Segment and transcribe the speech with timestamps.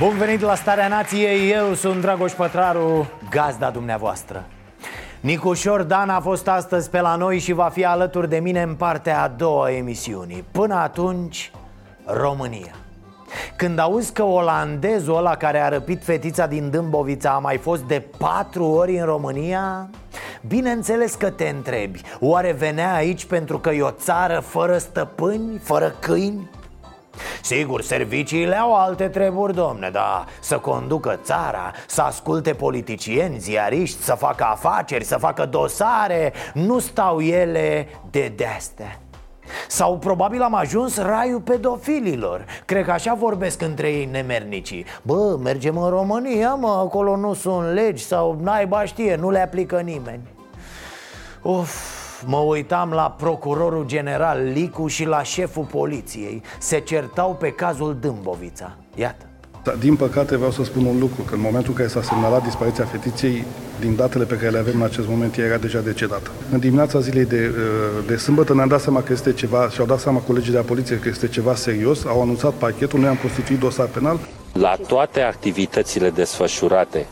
[0.00, 4.44] Bun venit la Starea Nației, eu sunt Dragoș Pătraru, gazda dumneavoastră.
[5.20, 8.74] Nicușor Dan a fost astăzi pe la noi și va fi alături de mine în
[8.74, 10.44] partea a doua a emisiunii.
[10.52, 11.52] Până atunci,
[12.04, 12.74] România.
[13.56, 18.02] Când auzi că olandezul ăla care a răpit fetița din Dâmbovița a mai fost de
[18.18, 19.90] patru ori în România
[20.46, 25.94] Bineînțeles că te întrebi Oare venea aici pentru că e o țară fără stăpâni, fără
[26.00, 26.50] câini?
[27.42, 34.14] Sigur, serviciile au alte treburi, domne, dar să conducă țara, să asculte politicieni, ziariști, să
[34.14, 39.00] facă afaceri, să facă dosare Nu stau ele de de-astea.
[39.68, 42.44] Sau probabil am ajuns raiul pedofililor.
[42.64, 44.84] Cred că așa vorbesc între ei nemernicii.
[45.02, 49.80] Bă, mergem în România, mă, acolo nu sunt legi Sau naiba știe, nu le aplică
[49.80, 50.22] nimeni.
[51.42, 57.96] Uf, mă uitam la procurorul general Licu și la șeful poliției Se certau pe cazul
[58.00, 59.24] Dâmbovița Iată
[59.62, 62.42] Dar, din păcate, vreau să spun un lucru, că în momentul în care s-a semnalat
[62.42, 63.44] dispariția fetiței,
[63.80, 66.30] din datele pe care le avem în acest moment, ea era deja decedată.
[66.52, 69.98] În dimineața zilei de, uh, de sâmbătă ne-am dat seama că este ceva, și-au dat
[69.98, 73.58] seama colegii de la poliție că este ceva serios, au anunțat pachetul, noi am constituit
[73.58, 74.18] dosar penal,
[74.52, 77.06] La toate activitățile desfășurate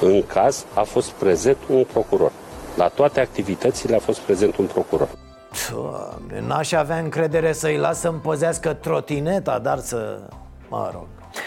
[0.00, 2.32] în caz a fost prezent un procuror.
[2.78, 5.08] La toate activitățile a fost prezent un procuror.
[5.70, 10.20] Doamne, n-aș avea încredere să-i las să-mi păzească trotineta, dar să...
[10.68, 11.06] Mă rog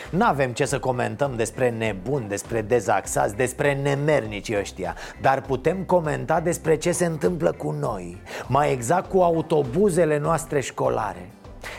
[0.10, 6.78] N-avem ce să comentăm despre nebuni, despre dezaxați, despre nemernici ăștia Dar putem comenta despre
[6.78, 11.30] ce se întâmplă cu noi Mai exact cu autobuzele noastre școlare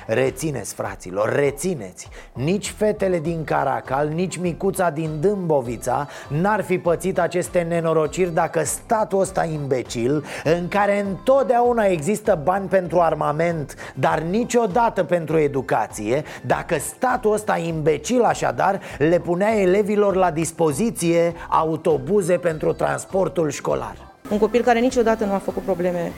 [0.06, 2.09] Rețineți, fraților, rețineți.
[2.32, 9.20] Nici fetele din Caracal, nici micuța din Dâmbovița N-ar fi pățit aceste nenorociri dacă statul
[9.20, 17.32] ăsta imbecil În care întotdeauna există bani pentru armament Dar niciodată pentru educație Dacă statul
[17.32, 23.97] ăsta imbecil așadar Le punea elevilor la dispoziție autobuze pentru transportul școlar.
[24.31, 26.12] Un copil care niciodată nu a făcut probleme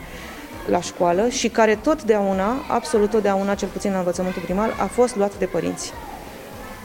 [0.69, 5.37] la școală și care totdeauna, absolut totdeauna, cel puțin în învățământul primar, a fost luat
[5.37, 5.91] de părinți.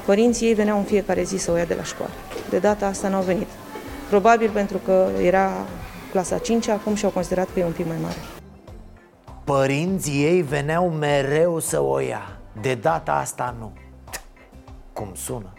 [0.04, 2.12] Părinții ei veneau în fiecare zi să o ia de la școală.
[2.50, 3.46] De data asta n-au venit.
[4.08, 5.50] Probabil pentru că era
[6.10, 8.16] clasa 5 acum și au considerat că e un pic mai mare.
[9.44, 13.72] Părinții ei veneau mereu să o ia De data asta nu
[14.92, 15.52] Cum sună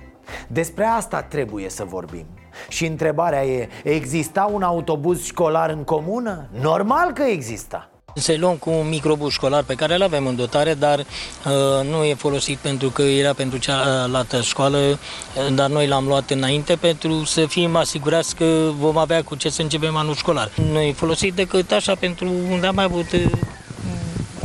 [0.48, 2.26] Despre asta trebuie să vorbim
[2.70, 6.48] Și întrebarea e Exista un autobuz școlar în comună?
[6.62, 10.74] Normal că exista Să luăm cu un microbus școlar pe care îl avem în dotare,
[10.74, 16.08] dar uh, nu e folosit pentru că era pentru cealaltă școală, uh, dar noi l-am
[16.08, 20.52] luat înainte pentru să fim asigurați că vom avea cu ce să începem anul școlar.
[20.72, 23.32] Nu e folosit decât așa pentru unde am mai avut uh,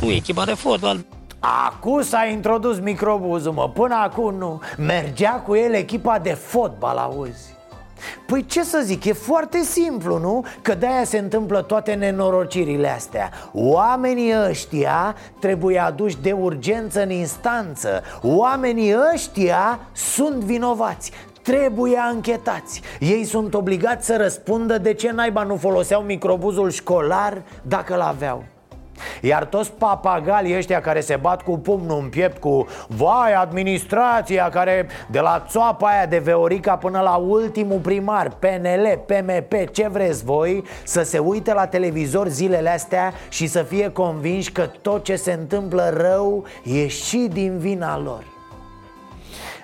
[0.01, 1.05] cu echipa de fotbal.
[1.39, 7.56] Acum s-a introdus microbuzul, mă, până acum nu Mergea cu el echipa de fotbal, auzi
[8.27, 10.45] Păi ce să zic, e foarte simplu, nu?
[10.63, 13.31] Că de-aia se întâmplă toate nenorocirile astea.
[13.53, 18.03] Oamenii ăștia trebuie aduși de urgență în instanță.
[18.23, 21.13] Oamenii ăștia sunt vinovați.
[21.43, 22.81] Trebuie anchetați.
[23.01, 28.45] Ei sunt obligați să răspundă de ce naiba nu foloseau microbuzul școlar dacă l-aveau
[29.21, 34.87] iar toți papagalii ăștia care se bat cu pumnul în piept cu Vai, administrația care
[35.11, 40.65] de la țoapa aia de Veorica până la ultimul primar PNL, PMP, ce vreți voi
[40.85, 45.33] Să se uite la televizor zilele astea și să fie convinși că tot ce se
[45.33, 48.36] întâmplă rău e și din vina lor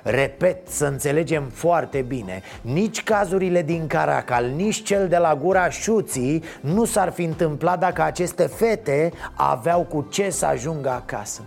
[0.02, 6.42] Repet, să înțelegem foarte bine Nici cazurile din Caracal, nici cel de la gura șuții
[6.60, 11.42] Nu s-ar fi întâmplat dacă aceste fete aveau cu ce să ajungă acasă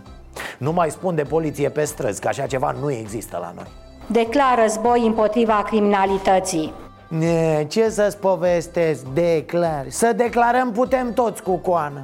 [0.58, 3.66] Nu mai spun de poliție pe străzi, că așa ceva nu există la noi
[4.06, 6.72] Declar război împotriva criminalității.
[7.08, 9.04] Ne, ce să-ți povestesc?
[9.14, 12.02] Declar Să declarăm putem toți cu coană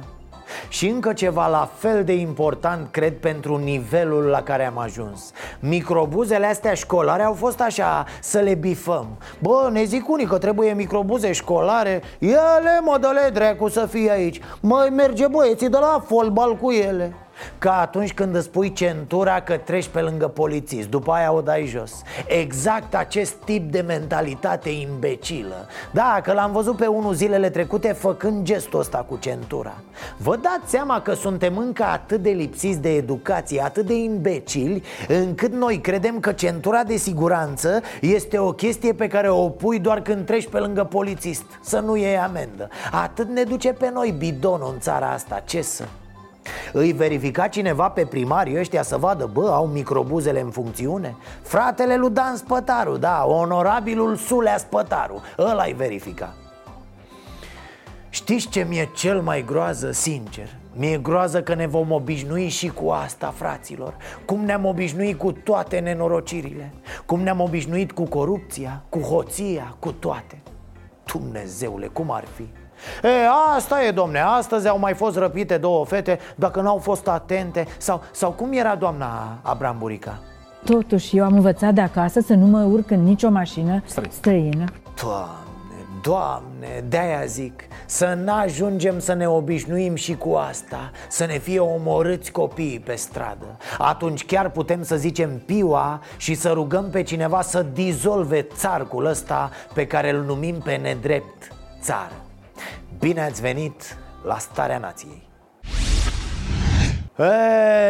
[0.67, 5.31] și încă ceva la fel de important, cred, pentru nivelul la care am ajuns.
[5.59, 9.07] Microbuzele astea școlare au fost așa, să le bifăm.
[9.39, 12.01] Bă, ne zic unii că trebuie microbuze școlare.
[12.19, 14.41] Ele, mă, dă dracu să fie aici.
[14.59, 17.13] Mai merge băieții de la fotbal cu ele
[17.57, 21.65] Ca atunci când îți pui centura că treci pe lângă polițist După aia o dai
[21.65, 22.01] jos.
[22.27, 25.67] Exact acest tip de mentalitate imbecilă.
[25.91, 29.73] Da, că l-am văzut pe unul zilele trecute făcând gestul ăsta cu centura.
[30.17, 35.51] Vă dați seama că suntem încă atât de lipsiți de educație Atât de imbecili Încât
[35.53, 40.25] noi credem că centura de siguranță Este o chestie pe care o pui doar când
[40.25, 41.43] treci pe lângă polițist.
[41.61, 42.69] Să nu iei amendă.
[42.91, 45.41] Atât ne duce pe noi bidonul în țara asta.
[45.45, 45.83] Ce să...
[46.75, 51.15] Îi verifica cineva pe primarii ăștia să vadă, bă, au microbuzele în funcțiune?
[51.41, 56.33] Fratele lui Dan Spătaru, da, onorabilul Sulea Spătaru Ăla-i verifica
[58.09, 60.47] Știți ce mi-e cel mai groază, sincer?
[60.75, 65.79] Mi-e groază că ne vom obișnui și cu asta, fraților Cum ne-am obișnuit cu toate
[65.79, 66.73] nenorocirile
[67.05, 70.41] Cum ne-am obișnuit cu corupția, cu hoția, cu toate
[71.05, 72.62] Dumnezeule, cum ar fi?
[73.03, 73.09] E,
[73.55, 78.01] asta e, domne, astăzi au mai fost răpite două fete Dacă n-au fost atente Sau,
[78.11, 80.19] sau cum era doamna Abramburica?
[80.65, 84.65] Totuși, eu am învățat de acasă să nu mă urc în nicio mașină străină.
[85.01, 85.43] Doamne,
[86.01, 92.31] doamne, de-aia zic Să n-ajungem să ne obișnuim și cu asta Să ne fie omorâți
[92.31, 93.57] copiii pe stradă.
[93.77, 99.49] Atunci chiar putem să zicem piua Și să rugăm pe cineva să dizolve țarcul ăsta
[99.73, 101.47] Pe care îl numim pe nedrept
[101.81, 102.22] țară
[102.99, 105.31] Bine ați venit la Starea Nației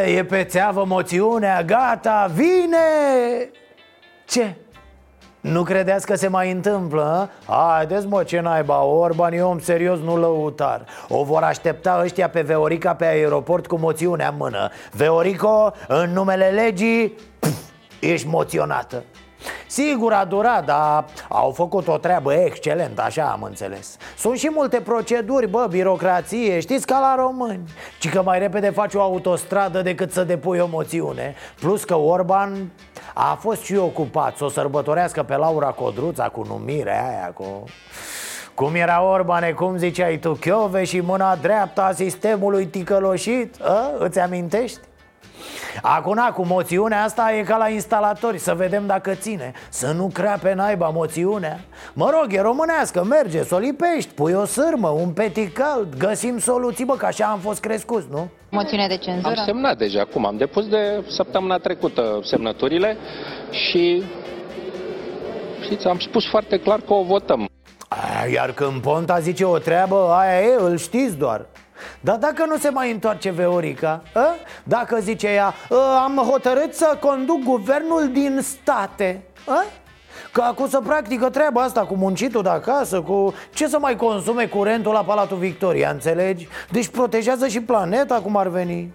[0.05, 2.77] e, e pe țeavă moțiunea, gata, vine!
[4.25, 4.55] Ce?
[5.41, 7.29] Nu credeți că se mai întâmplă?
[7.45, 7.71] A?
[7.75, 12.41] Haideți mă, ce naiba, Orban e om serios, nu lăutar O vor aștepta ăștia pe
[12.41, 17.57] Veorica pe aeroport cu moțiunea în mână Veorico, în numele legii, pf,
[17.99, 19.03] ești moționată
[19.67, 24.81] Sigur a durat, dar au făcut o treabă excelentă, așa am înțeles Sunt și multe
[24.81, 27.63] proceduri, bă, birocrație, știți ca la români
[27.99, 32.71] Ci că mai repede faci o autostradă decât să depui o moțiune Plus că Orban
[33.13, 37.63] a fost și ocupat să o sărbătorească pe Laura Codruța cu numirea aia, cu...
[38.55, 43.61] Cum era Orbane, cum ziceai tu, Chiove și mâna dreaptă a sistemului ticăloșit?
[43.61, 43.91] A?
[43.97, 44.79] Îți amintești?
[45.81, 49.51] Acum, cu moțiunea asta e ca la instalatori Să vedem dacă ține.
[49.69, 51.59] Să nu crea pe naiba moțiunea.
[51.93, 56.39] Mă rog, e românească, merge, să o lipești Pui o sârmă, un petit cald Găsim
[56.39, 58.29] soluții, bă, că așa am fost crescuți, nu?
[58.49, 59.33] Moțiune de cenzură?
[59.37, 62.97] Am semnat deja, cum am depus de săptămâna trecută semnăturile
[63.51, 64.03] Și
[65.63, 67.47] știți, am spus foarte clar că o votăm.
[68.33, 71.45] Iar când Ponta zice o treabă, aia e, îl știți doar
[71.99, 74.35] dar dacă nu se mai întoarce Veorica a?
[74.63, 75.53] Dacă zice ea
[76.03, 79.63] Am hotărât să conduc guvernul din state a?
[80.31, 84.45] Că acum să practică treaba asta cu muncitul de acasă Cu ce să mai consume
[84.45, 86.47] curentul la Palatul Victoria, înțelegi?
[86.71, 88.91] Deci protejează și planeta cum ar veni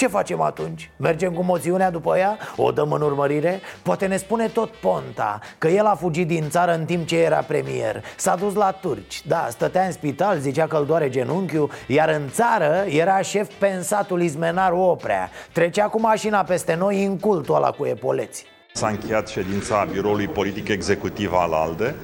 [0.00, 0.90] ce facem atunci?
[0.96, 2.38] Mergem cu moțiunea după ea?
[2.56, 3.60] O dăm în urmărire?
[3.82, 7.36] Poate ne spune tot Ponta Că el a fugit din țară în timp ce era
[7.36, 12.08] premier S-a dus la turci Da, stătea în spital, zicea că îl doare genunchiul Iar
[12.08, 17.70] în țară era șef pensatul Izmenar Oprea Trecea cu mașina peste noi în cultul ăla
[17.70, 21.94] cu epoleți S-a încheiat ședința biroului politic executiv al ALDE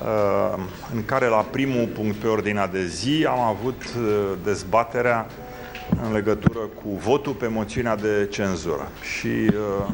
[0.00, 0.62] uh,
[0.94, 5.26] în care la primul punct pe ordinea de zi am avut uh, dezbaterea
[6.02, 8.88] în legătură cu votul pe moțiunea de cenzură.
[9.18, 9.88] Și uh,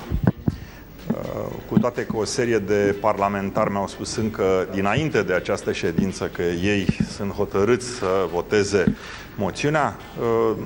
[1.13, 6.31] uh, cu toate că o serie de parlamentari mi-au spus încă dinainte de această ședință
[6.33, 8.97] că ei sunt hotărâți să voteze
[9.37, 10.57] moțiunea, uh,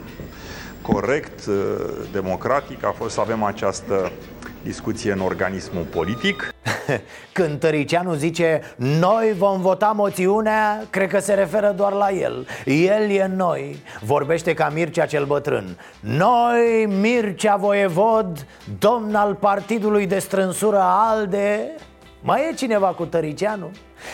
[0.83, 1.41] corect,
[2.13, 4.13] democratic a fost să avem această
[4.67, 6.55] discuție în organismul politic.
[7.33, 13.11] Când Tăricianu zice Noi vom vota moțiunea Cred că se referă doar la el El
[13.11, 18.47] e noi Vorbește ca Mircea cel bătrân Noi, Mircea Voievod
[18.79, 21.75] Domn al partidului de strânsură ALDE
[22.23, 23.71] Mai e cineva cu Tăricianu?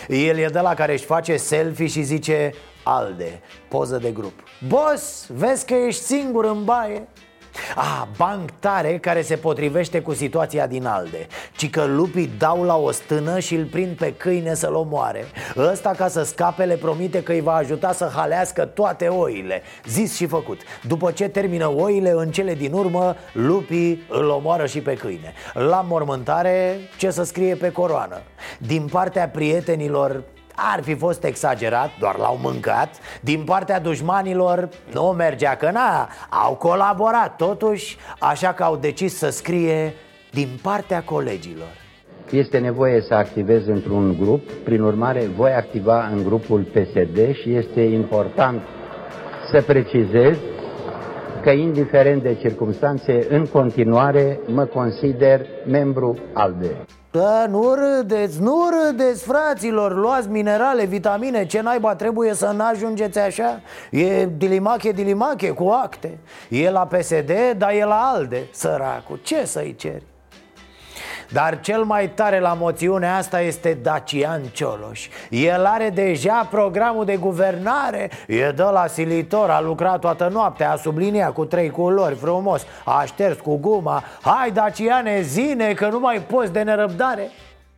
[0.07, 2.51] El e de la care își face selfie și zice
[2.83, 7.07] ALDE, poză de grup Boss, vezi că ești singur în baie?
[7.75, 11.27] Ah, banc tare care se potrivește cu situația din Alde.
[11.55, 15.25] Ci că lupii dau la o stână și îl prind pe câine să-l omoare.
[15.57, 19.61] Ăsta ca să scape le promite că îi va ajuta să halească toate oile.
[19.85, 20.61] Zis și făcut.
[20.87, 25.33] După ce termină oile, în cele din urmă Lupii îl omoară și pe câine.
[25.53, 28.21] La mormântare, ce să scrie pe coroană?
[28.59, 30.23] Din partea prietenilor
[30.55, 32.89] ar fi fost exagerat, doar l-au mâncat
[33.21, 39.29] Din partea dușmanilor nu mergea că na, au colaborat totuși Așa că au decis să
[39.29, 39.93] scrie
[40.31, 41.71] din partea colegilor
[42.29, 47.81] Este nevoie să activez într-un grup, prin urmare voi activa în grupul PSD și este
[47.81, 48.61] important
[49.51, 50.37] să precizez
[51.43, 56.85] că indiferent de circunstanțe, în continuare mă consider membru ALDE.
[57.13, 63.61] Da, nu râdeți, nu râdeți, fraților Luați minerale, vitamine, ce naiba trebuie să n-ajungeți așa?
[63.91, 66.17] E dilimache, dilimache, cu acte
[66.49, 70.12] E la PSD, dar e la ALDE, săracul Ce să-i ceri?
[71.33, 75.07] Dar cel mai tare la moțiunea asta este Dacian Cioloș.
[75.29, 80.75] El are deja programul de guvernare E de la silitor, a lucrat toată noaptea A
[80.75, 84.03] subliniat cu trei culori frumos A șters cu guma.
[84.21, 87.31] Hai Daciane, zine că nu mai poți de nerăbdare.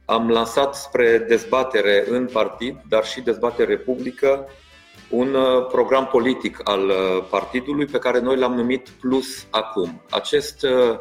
[0.05, 4.47] Am lansat spre dezbatere în partid, dar și dezbatere publică
[5.09, 10.01] un uh, program politic al uh, partidului pe care noi l-am numit Plus Acum.
[10.09, 10.99] Acest uh,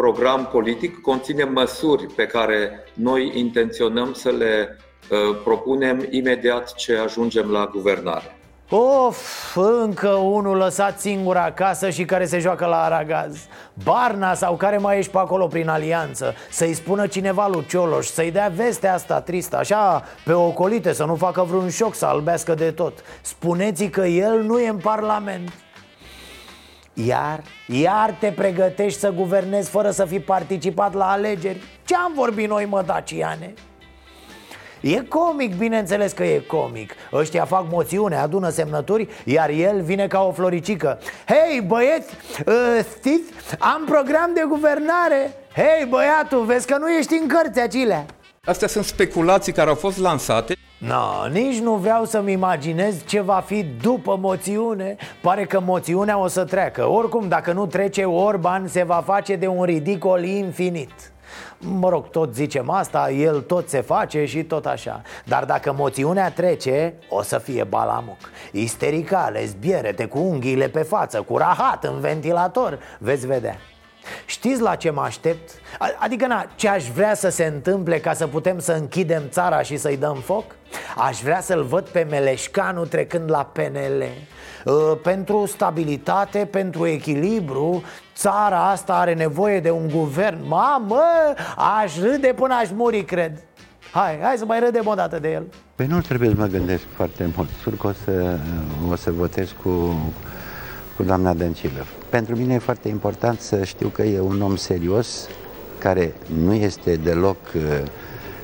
[0.00, 4.76] program politic conține măsuri pe care noi intenționăm să le
[5.10, 8.36] uh, propunem imediat ce ajungem la guvernare.
[8.68, 13.46] Of, încă unul lăsat singur acasă și care se joacă la aragaz.
[13.84, 18.30] Barna sau care mai ești pe acolo prin alianță Să-i spună cineva lui Cioloș Să-i
[18.30, 22.70] dea vestea asta tristă Așa, pe ocolite, să nu facă vreun șoc Să albească de
[22.70, 22.98] tot.
[23.20, 25.52] Spuneți că el nu e în parlament
[26.94, 31.62] iar, iar te pregătești să guvernezi fără să fi participat la alegeri?
[31.84, 33.54] Ce am vorbit noi, mă, Daciane?
[34.80, 36.94] E comic, bineînțeles că e comic.
[37.12, 40.98] Ăștia fac moțiune, adună semnături Iar el vine ca o floricică.
[41.26, 42.14] Hei, băieți,
[42.46, 45.34] uh, știți, am program de guvernare.
[45.54, 48.06] Hei, băiatul, vezi că nu ești în cărți acelea
[48.44, 53.42] Astea sunt speculații care au fost lansate No, nici nu vreau să-mi imaginez ce va
[53.46, 54.96] fi după moțiune.
[55.20, 56.86] Pare că moțiunea o să treacă.
[56.88, 61.12] Oricum, dacă nu trece, Orban se va face de un ridicol infinit.
[61.58, 65.02] Mă rog, tot zicem asta, el tot se face și tot așa.
[65.24, 68.18] Dar dacă moțiunea trece, o să fie balamuc.
[68.52, 72.78] Istericale, zbierete, cu unghiile pe față, cu rahat în ventilator.
[72.98, 73.56] Veți vedea
[74.26, 75.50] Știți la ce mă aștept?
[75.98, 79.76] Adică, na, ce aș vrea să se întâmple ca să putem să închidem țara și
[79.76, 80.44] să-i dăm foc?
[80.96, 84.04] Aș vrea să-l văd pe Meleșcanu trecând la PNL
[84.64, 87.82] uh, Pentru stabilitate, pentru echilibru
[88.14, 90.38] Țara asta are nevoie de un guvern.
[90.46, 91.02] Mamă,
[91.80, 93.42] aș râde până aș muri, cred.
[93.92, 95.46] Hai, hai să mai râdem o dată de el.
[95.74, 97.48] Păi nu trebuie să mă gândesc foarte mult.
[97.62, 98.38] Sigur că o să,
[98.90, 99.70] o să votez cu,
[100.96, 105.28] cu doamna Dăncilă Pentru mine e foarte important să știu că e un om serios
[105.78, 106.12] Care
[106.44, 107.62] nu este deloc uh,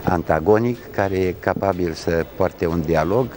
[0.04, 3.28] antagonic Care e capabil să poarte un dialog.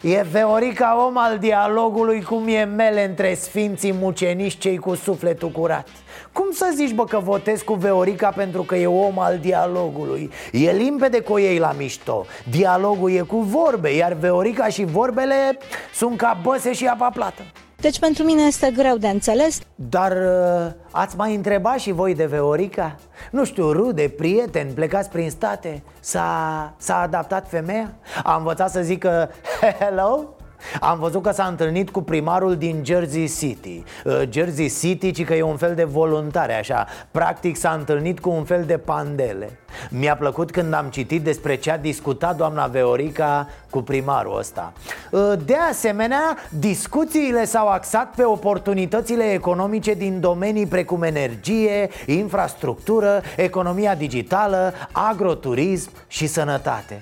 [0.00, 5.88] E Veorica om al dialogului cum e mele între sfinții muceniși cei cu sufletul curat.
[6.32, 10.30] Cum să zici bă că votezi cu Veorica pentru că e om al dialogului?
[10.52, 12.26] E limpede cu ei la mișto.
[12.50, 15.58] Dialogul e cu vorbe, iar Veorica și vorbele
[15.94, 17.42] sunt ca băse și apa plată
[17.82, 22.26] deci pentru mine este greu de înțeles Dar uh, ați mai întrebat și voi de
[22.26, 22.96] Veorica?
[23.30, 27.92] Nu știu, rude, prieteni, plecați prin state S-a, s-a adaptat femeia?
[28.22, 29.30] A învățat să zică
[29.80, 30.34] hello?
[30.80, 33.82] Am văzut că s-a întâlnit cu primarul din Jersey City.
[34.04, 36.86] Uh, Jersey City, ci că e un fel de voluntare așa.
[37.10, 39.50] Practic s-a întâlnit cu un fel de pandele.
[39.90, 44.72] Mi-a plăcut când am citit despre ce a discutat doamna Veorica cu primarul ăsta.
[45.10, 53.94] Uh, De asemenea, discuțiile s-au axat pe oportunitățile economice din domenii precum energie, infrastructură, economia
[53.94, 57.00] digitală, agroturism și sănătate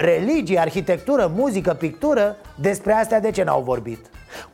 [0.00, 4.06] Religie, arhitectură, muzică, pictură Despre astea de ce n-au vorbit?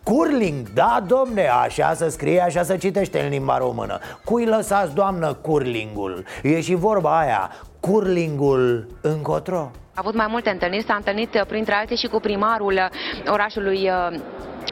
[0.03, 5.33] Curling, da, domne, așa să scrie, așa să citește în limba română Cui lăsați, doamnă,
[5.33, 6.25] curlingul?
[6.43, 7.51] E și vorba aia,
[7.81, 12.81] curlingul încotro A avut mai multe întâlniri, s-a întâlnit printre alții și cu primarul
[13.27, 14.21] orașului uh,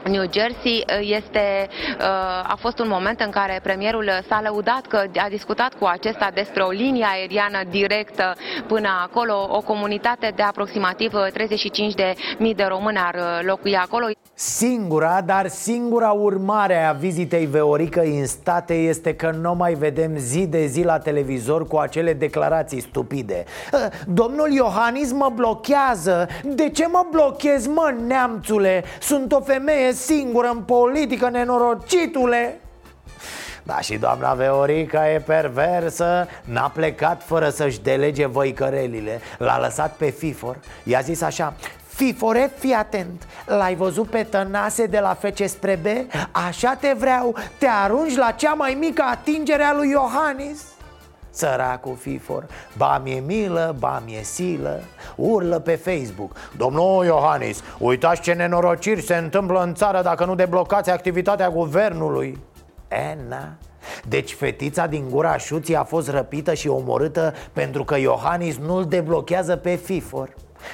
[0.03, 1.67] New Jersey este,
[1.99, 2.05] uh,
[2.43, 6.63] a fost un moment în care premierul s-a lăudat că a discutat cu acesta despre
[6.63, 8.35] o linie aeriană directă
[8.67, 14.05] până acolo, o comunitate de aproximativ 35 de mii de români ar locui acolo.
[14.33, 20.47] Singura, dar singura urmare a vizitei Veorică în state este că nu mai vedem zi
[20.47, 26.87] de zi la televizor cu acele declarații stupide uh, Domnul Iohannis mă blochează De ce
[26.87, 28.83] mă blochez, mă, neamțule?
[28.99, 32.59] Sunt o femeie singură în politică, nenorocitule.
[33.63, 36.27] Da, și doamna Veorica e perversă.
[36.43, 39.21] N-a plecat fără să-și delege văicărelile.
[39.37, 40.57] L-a lăsat pe Fifor.
[40.83, 41.53] I-a zis așa
[41.87, 43.27] Fifore, fii atent.
[43.45, 46.11] L-ai văzut pe Tănase de la FC spre B?
[46.31, 47.35] Așa te vreau.
[47.57, 50.74] Te arunci la cea mai mică atingere a lui Iohannis
[51.35, 52.45] Săracul FIFOR
[52.77, 54.79] Ba mi-e milă, ba mi-e silă
[55.15, 56.31] Urlă pe Facebook.
[56.57, 62.43] Domnul Iohannis, uitați ce nenorociri se întâmplă în țară Dacă nu deblocați activitatea guvernului.
[62.87, 63.53] E, na.
[64.07, 69.55] Deci fetița din gura șuții a fost răpită și omorâtă pentru că Iohannis nu-l deblochează
[69.55, 70.29] pe FIFOR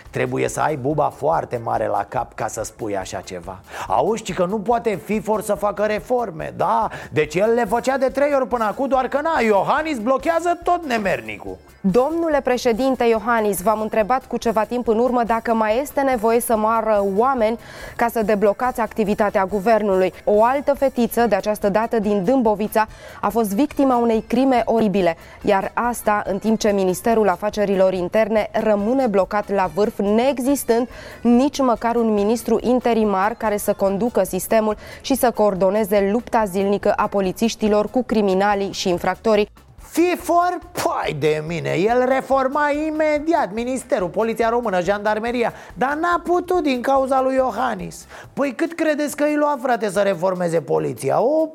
[0.10, 4.46] Trebuie să ai buba foarte mare la cap ca să spui așa ceva Auzi, că
[4.46, 6.90] nu poate FIFOR să facă reforme, da?
[7.12, 10.86] Deci el le făcea de trei ori până acum, doar că na, Iohannis blochează tot
[10.86, 16.40] nemernicul Domnule președinte Iohannis, v-am întrebat cu ceva timp în urmă dacă mai este nevoie
[16.40, 17.60] să moară oameni
[17.96, 20.14] ca să deblocați activitatea guvernului.
[20.24, 22.88] O altă fetiță, de această dată din Dâmbovița,
[23.22, 29.08] a fost victima unei crime oribile, iar asta în timp ce Ministerul Afacerilor Interne rămâne
[29.08, 30.90] blocat la vârf, neexistând
[31.22, 37.08] nici măcar un ministru interimar care să conducă sistemul și să coordoneze lupta zilnică a
[37.08, 39.50] polițiștilor cu criminalii și infractorii.
[39.92, 40.60] FIFOR?
[40.72, 47.22] Păi de mine, el reforma imediat Ministerul, Poliția Română, Jandarmeria Dar n-a putut din cauza
[47.22, 51.22] lui Iohannis Păi cât credeți că îi lua, frate, să reformeze poliția?
[51.22, 51.48] O,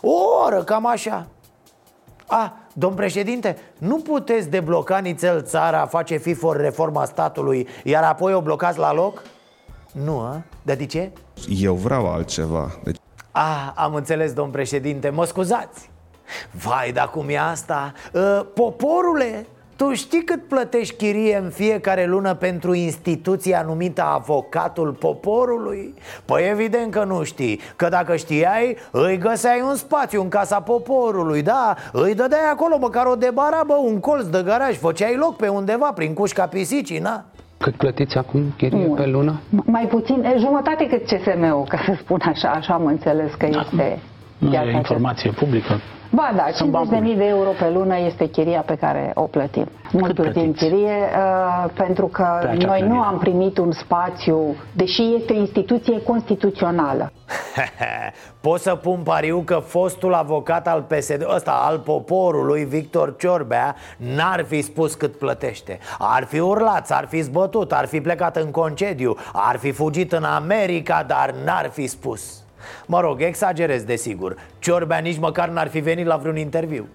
[0.00, 0.12] o
[0.44, 1.26] oră, cam așa
[2.26, 8.40] A, domn președinte, nu puteți debloca nițel țara, face FIFOR reforma statului Iar apoi o
[8.40, 9.22] blocați la loc?
[9.92, 10.42] Nu, a?
[10.62, 11.12] Dar de ce?
[11.48, 12.96] Eu vreau altceva deci...
[13.30, 15.90] A, am înțeles, domn președinte, mă scuzați
[16.50, 17.92] Vai, dar cum e asta?
[18.12, 25.94] Uh, poporule, tu știi cât plătești chirie în fiecare lună pentru instituția numită avocatul poporului?
[26.24, 31.42] Păi evident că nu știi, că dacă știai, îi găseai un spațiu în casa poporului,
[31.42, 31.74] da?
[31.92, 36.14] Îi dădeai acolo măcar o debarabă, un colț de garaj, făceai loc pe undeva prin
[36.14, 37.24] cușca pisicii, na?
[37.58, 39.40] Cât plătiți acum chirie pe lună?
[39.64, 43.98] Mai puțin, jumătate cât CSM-ul, ca să spun așa, așa am înțeles că este...
[44.38, 45.80] Nu e informație publică.
[46.14, 49.68] Ba da, 50.000 de euro pe lună este chiria pe care o plătim.
[49.92, 55.36] Nu plătim chirie uh, pentru că noi nu am primit un spațiu, deși este o
[55.36, 57.12] instituție constituțională.
[58.40, 64.44] Pot să pun pariu că fostul avocat al PSD, ăsta al poporului, Victor Ciorbea, n-ar
[64.48, 69.16] fi spus cât plătește Ar fi urlat, ar fi zbătut, ar fi plecat în concediu,
[69.32, 72.43] ar fi fugit în America, dar n-ar fi spus
[72.86, 76.86] Mă rog, exagerez desigur Ciorbea nici măcar n-ar fi venit la vreun interviu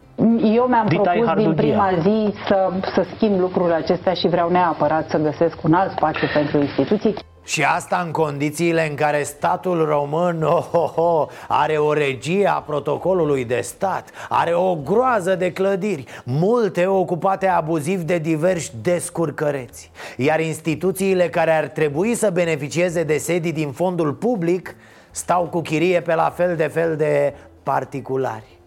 [0.44, 5.18] eu mi-am propus din prima zi să, să schimb lucrurile acestea și vreau neapărat să
[5.18, 7.16] găsesc un alt spațiu pentru instituții.
[7.44, 12.54] Și asta în condițiile în care statul român oh, oh, oh, are o regie a
[12.54, 19.92] protocolului de stat, are o groază de clădiri, multe ocupate abuziv de diversi descurcăreți.
[20.18, 24.76] Iar instituțiile care ar trebui să beneficieze de sedii din fondul public
[25.12, 28.60] Stau cu chirie pe la fel de fel de particulari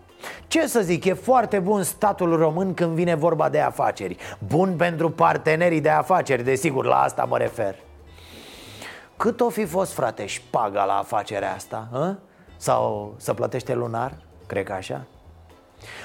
[0.46, 5.10] ce să zic, e foarte bun statul român când vine vorba de afaceri Bun pentru
[5.10, 7.74] partenerii de afaceri, desigur, la asta mă refer
[9.16, 11.88] Cât o fi fost, frate, șpaga la afacerea asta?
[11.92, 12.16] Hă?
[12.56, 14.16] Sau să plătește lunar?
[14.46, 15.06] Cred că așa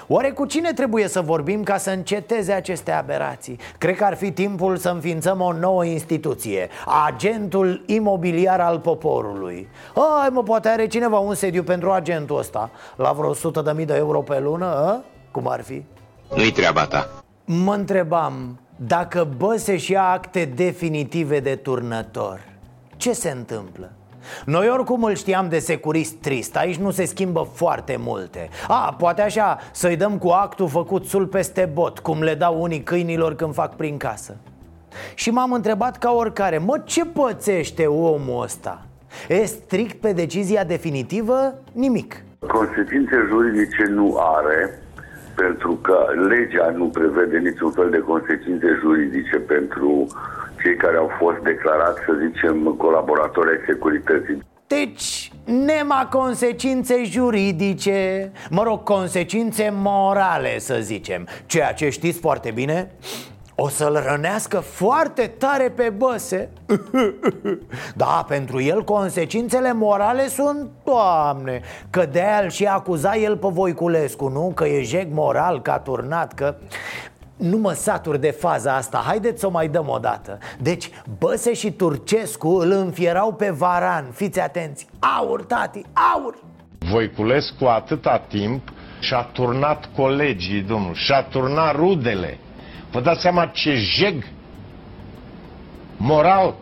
[0.08, 3.60] Oare cu cine trebuie să vorbim ca să înceteze aceste aberații?
[3.78, 6.70] Cred că ar fi timpul să înființăm o nouă instituție
[7.06, 13.12] Agentul imobiliar al poporului Hai mă, poate are cineva un sediu pentru agentul ăsta La
[13.12, 15.04] vreo 100 de mii de euro pe lună, a?
[15.32, 15.84] Cum ar fi?
[16.36, 17.10] Nu-i treaba ta
[17.46, 22.40] Mă întrebam dacă Băse și ia acte definitive de turnător
[22.98, 23.92] Ce se întâmplă?
[24.46, 26.56] Noi oricum îl știam de securist trist.
[26.56, 28.50] Aici nu se schimbă foarte multe.
[28.68, 32.84] A, poate așa, să-i dăm cu actul făcut sul peste bot Cum le dau unii
[32.84, 34.38] câinilor când fac prin casă.
[35.14, 38.86] Și m-am întrebat ca oricare Mă, ce pățește omul ăsta?
[39.28, 41.54] E strict pe decizia definitivă?
[41.72, 42.24] Nimic.
[42.48, 44.82] Consecințe juridice nu are
[45.44, 45.98] pentru că
[46.28, 50.08] legea nu prevede niciun fel de consecințe juridice pentru
[50.62, 54.44] cei care au fost declarați, să zicem, colaboratori ai securității.
[54.68, 62.92] Deci, nema consecințe juridice, mă rog, consecințe morale, să zicem Ceea ce știți foarte bine
[63.60, 66.50] o să-l rănească foarte tare pe băse.
[67.96, 74.28] Da, pentru el consecințele morale sunt, doamne Că de aia și acuza el pe Voiculescu,
[74.28, 74.52] nu?
[74.56, 76.56] Că e jeg moral, că a turnat, că...
[77.38, 81.54] Nu mă satur de faza asta, haideți să o mai dăm o dată Deci Băse
[81.54, 84.88] și Turcescu îl înfierau pe Varan, fiți atenți.
[85.20, 85.82] Aur, tati,
[86.16, 86.36] aur!
[86.92, 92.38] Voiculescu atâta timp și-a turnat colegii, domnul, și-a turnat rudele
[92.98, 94.24] Vă dați seama ce jeg
[95.98, 96.56] moral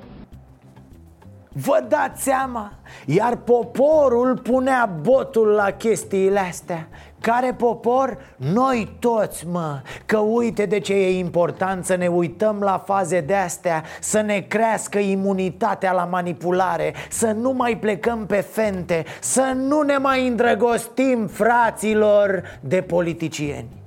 [1.53, 2.71] Vă dați seama?
[3.05, 6.87] Iar poporul punea botul la chestiile astea
[7.21, 8.17] Care popor?
[8.37, 13.35] Noi toți, mă Că uite de ce e important să ne uităm la faze de
[13.35, 19.81] astea Să ne crească imunitatea la manipulare Să nu mai plecăm pe fente Să nu
[19.81, 23.83] ne mai îndrăgostim, fraților, de politicieni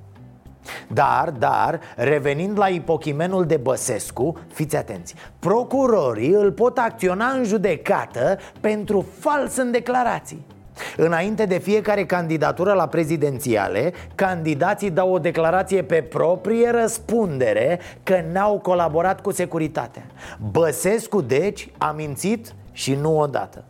[0.87, 8.37] dar, dar, revenind la ipochimenul de Băsescu, fiți atenți Procurorii îl pot acționa în judecată
[8.59, 10.45] pentru fals în declarații
[10.97, 18.59] Înainte de fiecare candidatură la prezidențiale, candidații dau o declarație pe proprie răspundere că n-au
[18.59, 20.03] colaborat cu securitatea.
[20.51, 23.63] Băsescu, deci, a mințit și nu odată.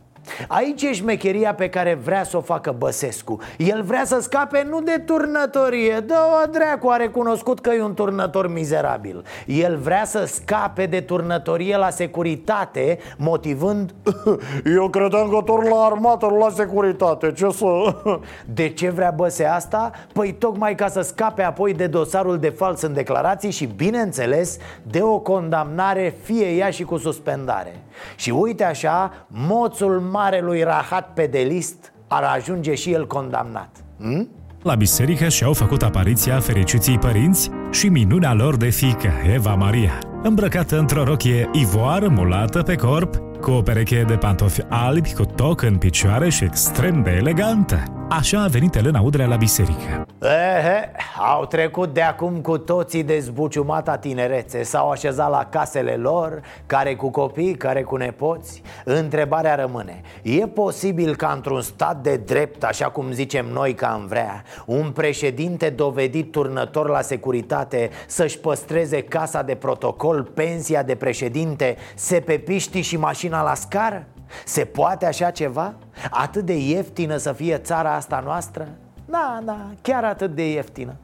[0.48, 3.38] Aici e șmecheria pe care vrea să o facă Băsescu.
[3.56, 8.52] El vrea să scape nu de turnătorie Dă-o dracu, a recunoscut că e un turnător
[8.52, 9.24] mizerabil.
[9.46, 13.94] El vrea să scape de turnătorie la securitate Motivând
[14.76, 17.66] Eu credeam că torn la armată, la securitate Ce să...
[18.54, 19.90] De ce vrea Băse asta?
[20.12, 25.02] Păi tocmai ca să scape apoi de dosarul de fals în declarații Și bineînțeles de
[25.02, 27.82] o condamnare fie ea și cu suspendare.
[28.16, 34.28] Și uite așa, moțul marelui rahat pedelist ar ajunge și el condamnat hm?
[34.62, 40.78] La biserică și-au făcut apariția fericiții părinți și minunea lor de fică, Eva Maria, îmbrăcată
[40.78, 45.76] într-o rochie ivoară mulată pe corp, cu o pereche de pantofi albi cu toc în
[45.76, 47.99] picioare și extrem de elegantă.
[48.12, 50.06] Așa a venit Elena Udrea la biserică.
[50.22, 50.92] Ehe,
[51.34, 54.62] au trecut de acum cu toții de zbuciumata tinerețe.
[54.62, 58.62] S-au așezat la casele lor, care cu copii, care cu nepoți.
[58.84, 64.06] Întrebarea rămâne E posibil ca într-un stat de drept, așa cum zicem noi că am
[64.06, 71.76] vrea Un președinte dovedit turnător la securitate Să-și păstreze casa de protocol, pensia de președinte
[71.94, 74.06] Sepepiștii și mașina la scară?
[74.44, 75.74] Se poate așa ceva?
[76.10, 78.68] Atât de ieftină să fie țara asta noastră?
[79.04, 80.96] Da, da, chiar atât de ieftină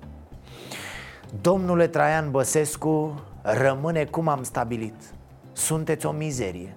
[1.41, 4.95] Domnule Traian Băsescu, rămâne cum am stabilit
[5.53, 6.75] Sunteți o mizerie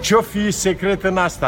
[0.00, 1.46] Ce-o fi secret în asta?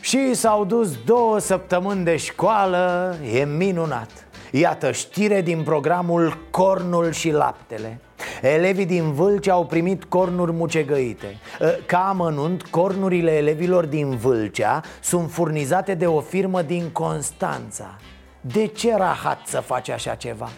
[0.00, 4.10] Și s-au dus două săptămâni de școală, e minunat
[4.50, 8.00] Iată știre din programul Cornul și laptele
[8.42, 15.30] Elevii din Vâlcea au primit cornuri mucegăite ă, Ca amănunt, cornurile elevilor din Vâlcea sunt
[15.30, 17.96] furnizate de o firmă din Constanța
[18.40, 20.48] De ce rahat să faci așa ceva?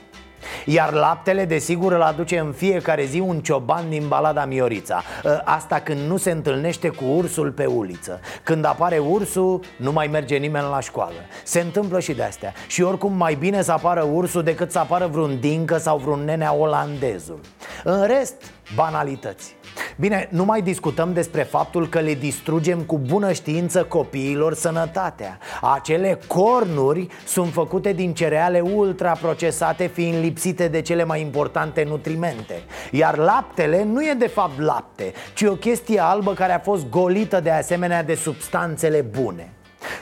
[0.64, 5.03] Iar laptele, desigur, îl aduce în fiecare zi un cioban din balada Miorița.
[5.24, 8.20] Ă, Asta când nu se întâlnește cu ursul pe uliță.
[8.42, 11.14] Când apare ursul, nu mai merge nimeni la școală.
[11.44, 15.07] Se întâmplă și de astea Și oricum mai bine să apară ursul decât să apară
[15.07, 17.40] vreun dincă sau vreun nenea olandezul.
[17.85, 18.35] În rest,
[18.74, 19.59] banalități
[19.96, 25.38] Bine, nu mai discutăm despre faptul că le distrugem cu bună știință copiilor sănătatea.
[25.61, 32.62] Acele cornuri sunt făcute din cereale ultraprocesate fiind lipsite de cele mai importante nutrimente.
[32.90, 37.40] Iar laptele nu e de fapt lapte, ci o chestie albă care a fost golită
[37.40, 39.52] de asemenea de substanțele bune.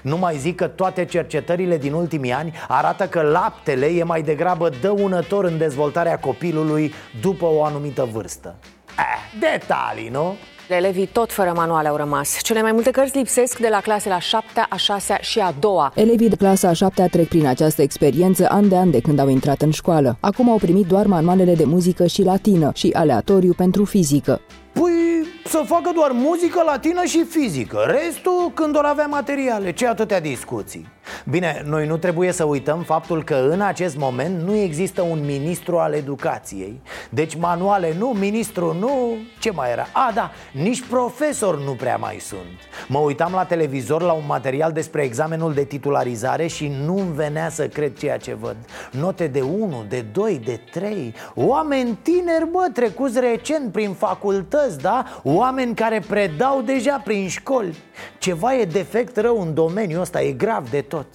[0.03, 4.71] Nu mai zic că toate cercetările din ultimii ani arată că laptele e mai degrabă
[4.81, 8.55] dăunător în dezvoltarea copilului după o anumită vârstă.
[8.99, 10.35] Eh, detalii, nu?
[10.69, 12.39] Elevii tot fără manuale au rămas.
[12.43, 15.73] Cele mai multe cărți lipsesc de la clasele a 7 a 6 și a 2
[15.95, 19.29] Elevii de clasa a 7 trec prin această experiență an de an de când au
[19.29, 20.17] intrat în școală.
[20.21, 24.41] Acum au primit doar manualele de muzică și latină și aleatoriu pentru fizică.
[24.73, 27.79] Păi să facă doar muzică latină și fizică.
[27.87, 29.73] Restul când or avea materiale.
[29.73, 30.89] Ce atâtea discuții?
[31.31, 35.79] Bine, noi nu trebuie să uităm faptul că în acest moment nu există un ministru
[35.79, 36.81] al educației.
[37.11, 39.87] Deci manuale nu, ministru nu, ce mai era?
[39.93, 42.59] A, da, nici profesor nu prea mai sunt.
[42.89, 47.69] Mă uitam la televizor la un material despre examenul de titularizare și nu-mi venea să
[47.69, 48.57] cred ceea ce văd.
[48.91, 55.05] Note de 1, de 2, de 3 Oameni tineri, bă, trecuți recent prin facultăți, da?
[55.39, 57.77] Oameni care predau deja prin școli.
[58.19, 61.07] Ceva e defect rău în domeniul ăsta, e grav de tot.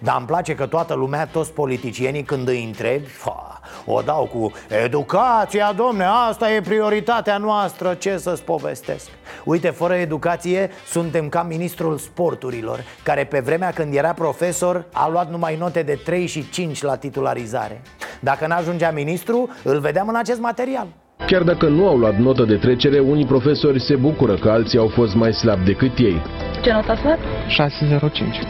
[0.00, 4.52] Dar îmi place că toată lumea, toți politicienii când îi întrebi fa, O dau cu
[4.84, 9.08] educația, domne, asta e prioritatea noastră, ce să-ți povestesc?
[9.44, 15.30] Uite, fără educație suntem ca ministrul sporturilor Care pe vremea când era profesor a luat
[15.30, 17.82] numai note de 3 și 5 la titularizare.
[18.20, 20.86] Dacă n-ajungea ministru, îl vedeam în acest material
[21.24, 24.88] Chiar dacă nu au luat notă de trecere, unii profesori se bucură că alții au
[24.88, 26.22] fost mai slabi decât ei.
[26.62, 27.18] Ce notă ați luat?
[27.46, 28.40] 605.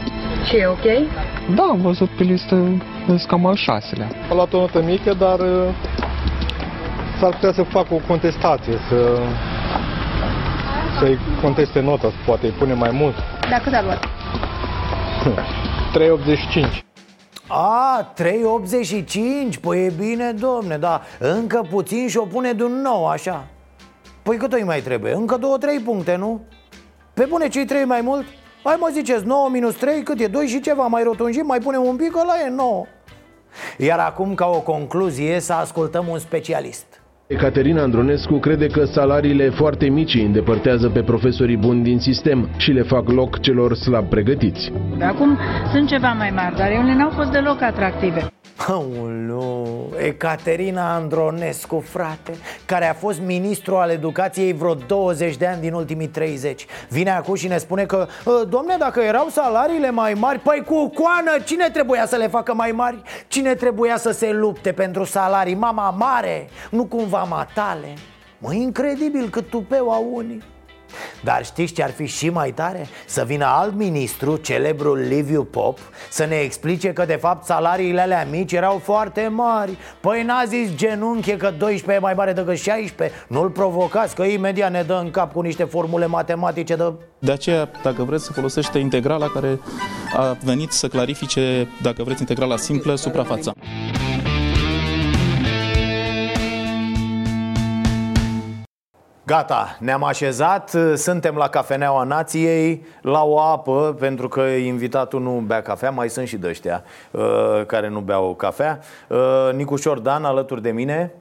[0.45, 0.85] Și e ok?
[1.55, 4.07] Da, am văzut pe listă, sunt cam al șaselea.
[4.29, 5.73] Am luat o notă mică, dar uh,
[7.19, 9.19] s-ar putea să fac o contestație, să,
[10.99, 13.15] să-i conteste nota, poate îi pune mai mult.
[13.49, 14.05] Dar cât a luat?
[16.77, 16.86] 3,85.
[17.47, 19.59] A, 3,85?
[19.61, 23.47] Păi e bine, domne, da Încă puțin și o pune de un nou, așa
[24.23, 25.13] Păi cât îi mai trebuie?
[25.13, 25.39] Încă
[25.79, 26.41] 2-3 puncte, nu?
[27.13, 28.25] Pe bune, cei 3 mai mult?
[28.63, 30.27] Hai mă ziceți, 9 minus 3, cât e?
[30.27, 32.85] 2 și ceva, mai rotunjim, mai punem un pic, ăla e 9
[33.77, 39.87] Iar acum, ca o concluzie, să ascultăm un specialist Ecaterina Andronescu crede că salariile foarte
[39.89, 44.71] mici îi îndepărtează pe profesorii buni din sistem și le fac loc celor slab pregătiți.
[45.01, 45.37] Acum
[45.71, 48.31] sunt ceva mai mari, dar ele n-au fost deloc atractive.
[48.57, 52.31] Aoleu, Ecaterina Andronescu, frate
[52.65, 57.35] Care a fost ministru al educației vreo 20 de ani din ultimii 30 Vine acum
[57.35, 61.69] și ne spune că "Ă, Domne, dacă erau salariile mai mari Păi cu coană, cine
[61.69, 63.01] trebuia să le facă mai mari?
[63.27, 65.55] Cine trebuia să se lupte pentru salarii?
[65.55, 66.49] Mama mare?
[66.69, 67.87] Nu cumva matale?
[68.37, 70.43] Mă, incredibil cât tupeu au unii
[71.23, 72.87] dar știți ce ar fi și mai tare?
[73.05, 78.27] Să vină alt ministru, celebrul Liviu Pop Să ne explice că de fapt salariile alea
[78.29, 83.17] mici erau foarte mari Păi n-a zis genunche că 12 e mai mare decât 16
[83.27, 86.93] Nu-l provocați că imediat ne dă în cap cu niște formule matematice de...
[87.19, 89.59] De aceea, dacă vreți să folosește integrala care
[90.15, 93.53] a venit să clarifice, dacă vreți, integrala simplă, suprafața.
[99.27, 105.61] Gata, ne-am așezat, suntem la Cafeneaua Nației, la o apă, pentru că invitatul nu bea
[105.61, 108.79] cafea, mai sunt și de ăștia uh, care nu beau cafea.
[109.07, 109.17] Uh,
[109.53, 111.13] Nicușor Dan alături de mine.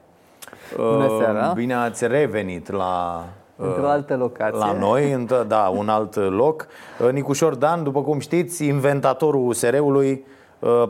[0.76, 1.52] Bună seara.
[1.54, 3.24] Bine ați revenit la
[3.56, 4.58] uh, Într-o altă locație.
[4.58, 6.66] La noi, într- da, un alt loc.
[7.04, 10.34] Uh, Nicușor Dan, după cum știți, inventatorul USR-ului, uh,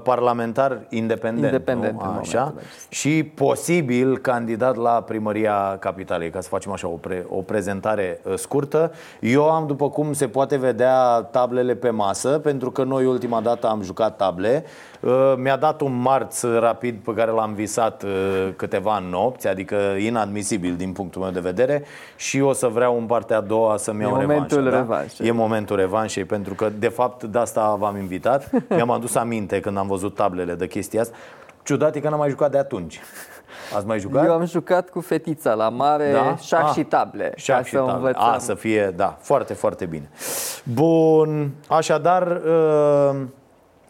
[0.02, 2.10] parlamentar independent, Independent nu?
[2.10, 2.38] în Așa?
[2.38, 2.86] momentul acesta.
[2.88, 8.34] și posibil candidat la primăria capitalei, ca să facem așa o, pre, o prezentare uh,
[8.36, 8.92] scurtă.
[9.20, 13.66] Eu am, după cum se poate vedea, tablele pe masă, pentru că noi ultima dată
[13.68, 14.64] am jucat table.
[15.00, 18.10] Uh, Mi-a dat un marț rapid pe care l-am visat uh,
[18.56, 21.84] câteva nopți, adică inadmisibil din punctul meu de vedere
[22.16, 24.76] și o să vreau în partea a doua să-mi E iau momentul revanșa, da?
[24.76, 25.26] revanșei.
[25.26, 28.50] E momentul revanșei, pentru că de fapt de asta v-am invitat.
[28.68, 31.16] Mi-am adus aminte când am văzut tablele de chestia asta.
[31.64, 33.00] Ciudat e că n-am mai jucat de atunci.
[33.76, 34.24] Ați mai jucat?
[34.24, 37.32] Eu am jucat cu fetița la mare șac Șah, și table.
[37.36, 37.92] Șac ca și să table.
[37.94, 38.22] învățăm.
[38.22, 40.08] A, să fie, da, foarte, foarte bine.
[40.62, 43.16] Bun, așadar, uh,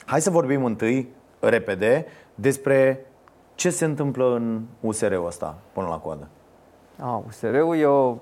[0.07, 1.09] hai să vorbim întâi,
[1.41, 3.07] repede, despre
[3.55, 6.29] ce se întâmplă în USR-ul ăsta până la coadă.
[7.01, 8.17] A, USR-ul e o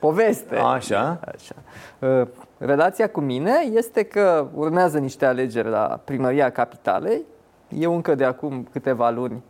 [0.00, 0.56] poveste.
[0.56, 1.20] Așa?
[1.34, 1.54] Așa.
[1.98, 7.22] Uh, Relația cu mine este că urmează niște alegeri la primăria capitalei.
[7.68, 9.42] Eu încă de acum câteva luni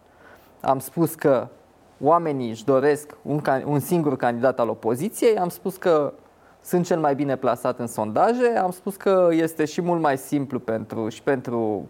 [0.61, 1.49] am spus că
[2.01, 6.13] oamenii își doresc un, can- un singur candidat al opoziției, am spus că
[6.65, 10.59] sunt cel mai bine plasat în sondaje, am spus că este și mult mai simplu
[10.59, 11.89] pentru, și pentru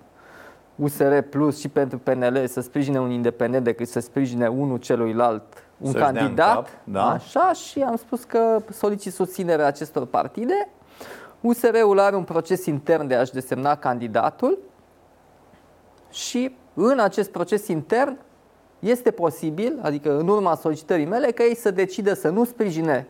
[0.77, 5.43] USR Plus și pentru PNL să sprijine un independent decât să sprijine unul celuilalt
[5.79, 6.55] un Să-și dea în candidat.
[6.55, 7.11] cap, da.
[7.11, 10.69] Așa și am spus că solicit susținerea acestor partide.
[11.41, 14.59] USR-ul are un proces intern de a-și desemna candidatul
[16.11, 18.19] și în acest proces intern
[18.79, 23.07] este posibil, adică în urma solicitării mele, că ei să decidă să nu sprijine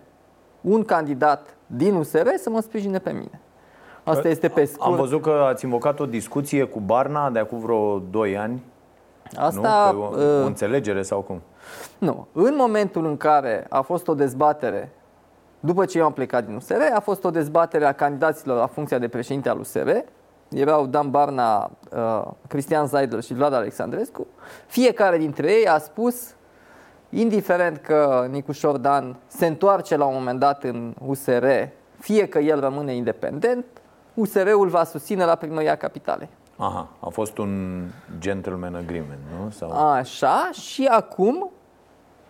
[0.64, 3.40] un candidat din USR, să mă sprijine pe mine.
[4.05, 4.90] Asta este pe scurt.
[4.90, 8.62] Am văzut că ați invocat o discuție cu Barna de acum vreo 2 ani.
[9.37, 10.00] Asta, nu?
[10.00, 11.42] Că uh, o, o înțelegere sau cum?
[11.98, 12.27] Nu.
[12.33, 14.92] În momentul în care a fost o dezbatere,
[15.61, 18.98] după ce eu am plecat din USR, a fost o dezbatere a candidaților la funcția
[18.98, 19.88] de președinte al USR.
[20.48, 24.27] Erau Dan Barna, uh, Cristian Zaidel și Vlad Alexandrescu.
[24.66, 26.35] Fiecare dintre ei a spus,
[27.14, 31.46] indiferent că Nicușor Dan se întoarce la un moment dat în USR,
[31.98, 33.64] fie că el rămâne independent,
[34.14, 36.29] USR-ul va susține la primăria capitalei.
[36.57, 37.83] Aha, a fost un
[38.18, 39.50] gentleman agreement, nu?
[39.50, 39.70] Sau...
[39.70, 41.50] Așa, și acum,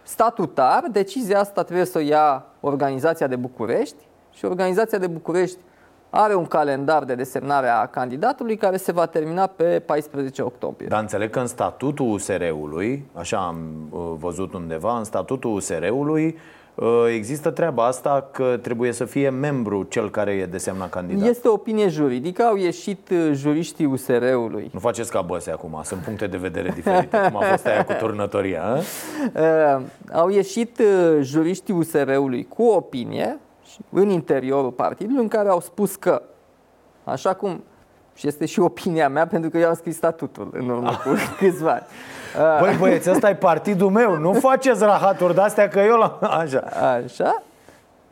[0.02, 5.58] statutar, decizia asta trebuie să o ia Organizația de București și Organizația de București
[6.16, 10.88] are un calendar de desemnare a candidatului care se va termina pe 14 octombrie.
[10.88, 13.56] Dar înțeleg că în statutul USR-ului, așa am
[13.90, 16.38] uh, văzut undeva, în statutul USR-ului
[16.74, 21.28] uh, există treaba asta că trebuie să fie membru cel care e desemnat candidat.
[21.28, 24.70] Este o opinie juridică, au ieșit uh, juriștii USR-ului.
[24.72, 27.92] Nu faceți ca băse acum, sunt puncte de vedere diferite, cum a fost aia cu
[27.92, 28.62] turnătoria.
[28.64, 28.78] a?
[29.34, 29.80] Uh,
[30.12, 33.43] au ieșit uh, juriștii USR-ului cu o opinie și-
[33.90, 36.22] în interiorul partidului în care au spus că,
[37.04, 37.64] așa cum
[38.14, 41.08] și este și opinia mea, pentru că eu am scris statutul în urmă cu
[41.38, 41.86] câțiva ani.
[42.38, 46.18] Uh, Băi băieți, ăsta e partidul meu, nu faceți rahaturi de-astea că eu l-am...
[46.20, 46.58] Așa.
[47.04, 47.42] Așa.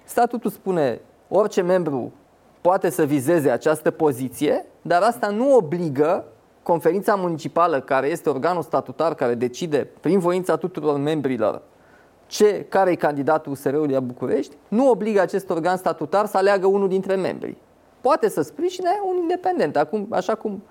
[0.05, 2.13] Statutul spune orice membru
[2.61, 6.25] poate să vizeze această poziție, dar asta nu obligă
[6.63, 11.63] conferința municipală, care este organul statutar care decide prin voința tuturor membrilor
[12.33, 16.89] ce, care e candidatul USR-ului la București, nu obligă acest organ statutar să aleagă unul
[16.89, 17.57] dintre membrii.
[18.01, 20.63] Poate să sprijine un independent, acum, așa cum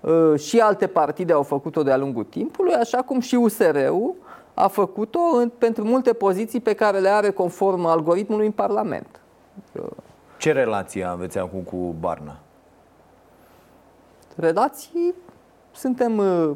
[0.00, 4.14] uh, și alte partide au făcut-o de-a lungul timpului, așa cum și USR-ul
[4.54, 9.20] a făcut-o în, pentru multe poziții pe care le are conform algoritmului în Parlament.
[10.38, 12.38] Ce relație aveți acum cu Barna?
[14.36, 15.14] Relații,
[15.72, 16.50] suntem uh,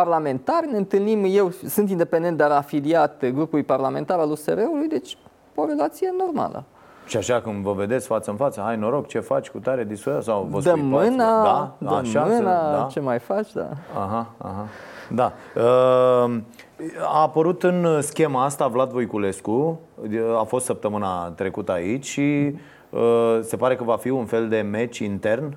[0.00, 5.18] parlamentari, ne întâlnim, eu sunt independent, dar afiliat grupului parlamentar al USR-ului, deci
[5.54, 6.64] o relație normală.
[7.06, 10.20] Și așa când vă vedeți față în față, hai noroc, ce faci cu tare discuția
[10.20, 11.74] sau vă Dă mâna, da?
[11.78, 12.86] dă așa, mâna, da?
[12.90, 13.68] ce mai faci, da.
[13.94, 14.66] Aha, aha.
[15.10, 15.32] Da.
[15.56, 16.36] Uh,
[17.14, 19.80] A apărut în schema asta Vlad Voiculescu,
[20.38, 22.54] a fost săptămâna trecută aici și
[22.90, 25.56] uh, se pare că va fi un fel de meci intern.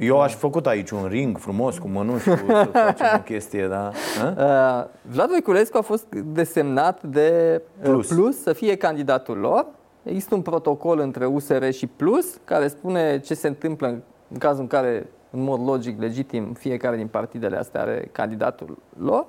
[0.00, 3.90] Eu aș făcut aici un ring frumos cu mănuși, cu, să facem o chestie, da?
[4.24, 8.08] Uh, Vlad Voiculescu a fost desemnat de uh, Plus.
[8.08, 9.66] Plus să fie candidatul lor.
[10.02, 14.60] Există un protocol între USR și Plus care spune ce se întâmplă în, în cazul
[14.60, 19.26] în care, în mod logic, legitim, fiecare din partidele astea are candidatul lor.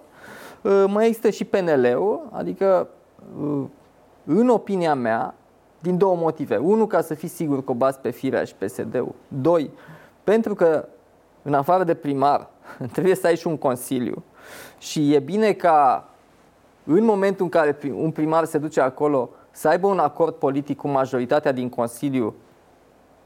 [0.61, 2.87] Uh, Mai există și PNL-ul, adică,
[3.41, 3.63] uh,
[4.25, 5.33] în opinia mea,
[5.79, 6.57] din două motive.
[6.57, 9.15] Unul, ca să fii sigur că o bați pe Firea și PSD-ul.
[9.27, 9.71] Doi,
[10.31, 10.87] pentru că,
[11.41, 12.49] în afară de primar,
[12.93, 14.23] trebuie să ai și un consiliu.
[14.77, 16.09] Și e bine ca,
[16.83, 20.77] în momentul în care pri- un primar se duce acolo, să aibă un acord politic
[20.77, 22.33] cu majoritatea din consiliu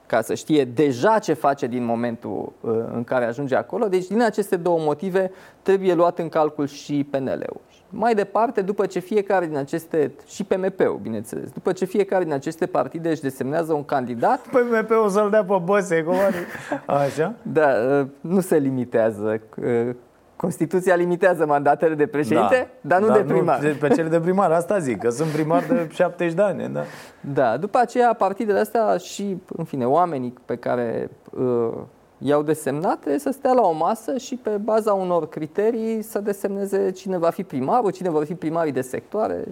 [0.06, 3.88] ca să știe deja ce face din momentul uh, în care ajunge acolo.
[3.88, 7.62] Deci, din aceste două motive, trebuie luat în calcul și PNL-ul.
[7.90, 12.66] Mai departe, după ce fiecare din aceste, și PMP-ul, bineînțeles, după ce fiecare din aceste
[12.66, 16.92] partide își desemnează un candidat, PMP o să-l dea pe băse, cum adică?
[16.92, 17.34] Așa?
[17.42, 17.70] da,
[18.00, 19.42] uh, nu se limitează.
[19.56, 19.96] uh,
[20.36, 23.60] Constituția limitează mandatele de președinte, dar nu de primar.
[23.80, 26.84] pe cele de primar, asta zic, că sunt primar de 70 de ani, da?
[27.34, 31.74] Da, după aceea partidele astea și, în fine, oamenii pe care uh,
[32.18, 36.92] i-au desemnat trebuie să stea la o masă și pe baza unor criterii să desemneze
[36.92, 39.44] cine va fi primarul, cine vor fi primarii de sectoare,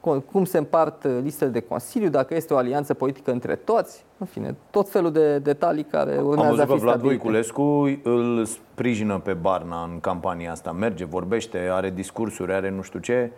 [0.00, 4.04] cum- cum se împart uh, listele de consiliu, dacă este o alianță politică între toți,
[4.18, 7.22] în fine, tot felul de detalii care Am urmează văzut a că fi Vlad stabilite.
[7.22, 7.62] Voiculescu
[8.02, 10.72] îl sprijină pe Barna în campania asta.
[10.72, 13.30] Merge, vorbește, are discursuri, are nu știu ce.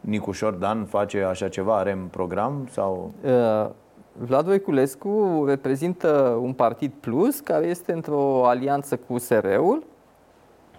[0.00, 3.12] Nicușor Dan face așa ceva, are în program sau...
[3.24, 3.70] Uh,
[4.18, 9.84] Vlad Voiculescu reprezintă un partid plus care este într-o alianță cu USR-ul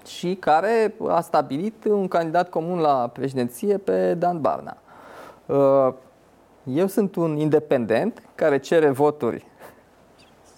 [0.05, 4.77] și care a stabilit un candidat comun la președinție pe Dan Barna.
[5.45, 5.93] Uh,
[6.63, 9.45] Eu sunt un independent care cere voturi,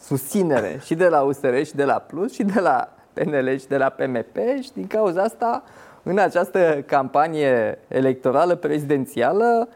[0.01, 3.77] susținere și de la USR și de la Plus și de la PNL și de
[3.77, 5.63] la PMP și din cauza asta
[6.03, 9.75] în această campanie electorală prezidențială uh,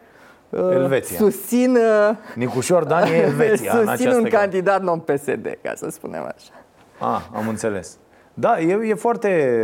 [0.58, 1.18] Elveția.
[1.18, 4.30] susțin uh, Nicușor Dan e Elveția în susțin această un campanie.
[4.30, 6.54] candidat non-PSD, ca să spunem așa.
[7.16, 7.98] Ah, am înțeles.
[8.34, 9.60] Da, e, e foarte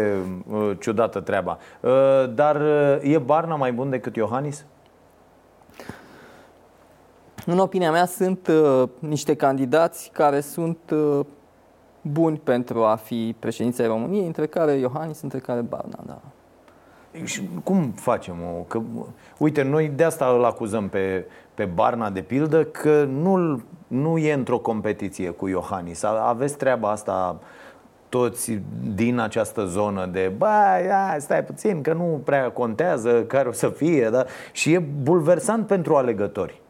[0.52, 1.58] uh, ciudată treaba.
[1.80, 1.92] Uh,
[2.34, 4.66] dar uh, e Barna mai bun decât Iohannis?
[7.46, 11.26] În opinia mea sunt uh, niște candidați care sunt uh,
[12.02, 16.22] buni pentru a fi președința României, între care Iohannis, între care Barna, da.
[17.24, 18.36] Și cum facem?
[18.58, 18.62] O?
[18.62, 18.82] Că,
[19.38, 24.34] uite, noi de asta îl acuzăm pe, pe Barna, de pildă, că nu, nu e
[24.34, 26.04] într-o competiție cu Iohannis.
[26.04, 27.40] A- Aveți treaba asta
[28.10, 28.60] toți
[28.94, 30.46] din această zonă de bă,
[30.88, 34.26] ia, stai puțin, că nu prea contează care o să fie, da?
[34.52, 36.62] și e bulversant pentru alegători.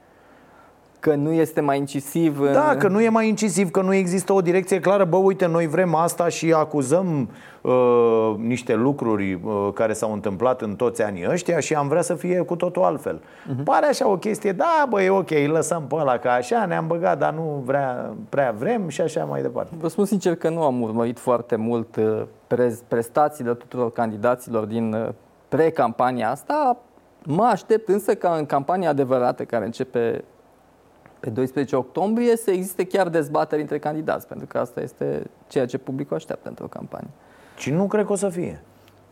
[0.99, 2.53] Că nu este mai incisiv în...
[2.53, 5.05] Da, că nu e mai incisiv, că nu există o direcție clară.
[5.05, 7.29] Bă, uite, noi vrem asta și acuzăm
[7.61, 12.13] uh, niște lucruri uh, care s-au întâmplat în toți anii ăștia și am vrea să
[12.13, 13.19] fie cu totul altfel.
[13.19, 13.63] Uh-huh.
[13.63, 17.17] Pare așa o chestie, da, bă, e ok, lăsăm pe ăla ca așa, ne-am băgat,
[17.17, 19.71] dar nu vrea, prea vrem și așa mai departe.
[19.79, 24.93] Vă spun sincer că nu am urmărit foarte mult uh, prez- prestațiile tuturor candidaților din
[24.93, 25.07] uh,
[25.49, 26.77] pre-campania asta.
[27.25, 30.23] Mă aștept însă ca în campania adevărată care începe
[31.19, 35.77] pe 12 octombrie să existe chiar dezbateri între candidați, pentru că asta este ceea ce
[35.77, 37.09] publicul așteaptă într-o campanie.
[37.57, 38.63] Și nu cred că o să fie.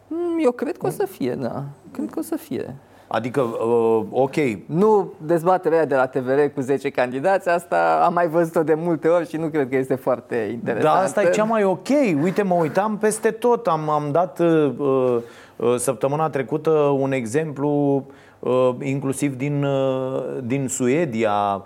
[0.07, 1.63] Mm, Eu cred că o să fie, da.
[1.91, 2.75] Cred că o să fie.
[3.07, 4.35] Adică, uh, ok,
[4.65, 9.07] Nu dezbaterea aia de la TVR cu 10 candidați, asta am mai văzut-o de multe
[9.07, 10.95] ori și nu cred că este foarte interesant.
[10.95, 11.87] Da, asta e cea mai ok.
[12.21, 13.67] Uite, mă uitam peste tot.
[13.67, 18.05] Am, am dat uh, uh, săptămâna trecută un exemplu
[18.39, 21.63] uh, inclusiv din, uh, din Suedia.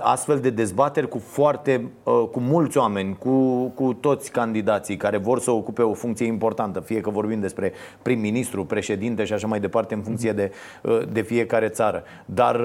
[0.00, 5.50] Astfel de dezbateri cu foarte, cu mulți oameni, cu, cu toți candidații care vor să
[5.50, 7.72] ocupe o funcție importantă, fie că vorbim despre
[8.02, 10.52] prim-ministru, președinte și așa mai departe, în funcție de,
[11.12, 12.02] de fiecare țară.
[12.24, 12.60] Dar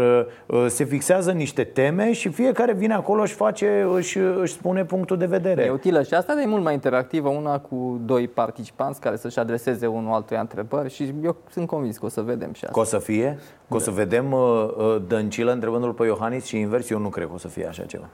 [0.67, 5.25] se fixează niște teme și fiecare vine acolo și face, își, își spune punctul de
[5.25, 5.63] vedere.
[5.63, 9.87] E utilă și asta e mult mai interactivă, una cu doi participanți care să-și adreseze
[9.87, 12.73] unul altuia întrebări și eu sunt convins că o să vedem și asta.
[12.73, 13.39] Că o să fie?
[13.69, 14.39] Că o să vedem uh,
[14.77, 16.76] uh, Dăncilă întrebându-l pe Iohannis și invers?
[16.89, 18.09] Eu nu cred că o să fie așa ceva.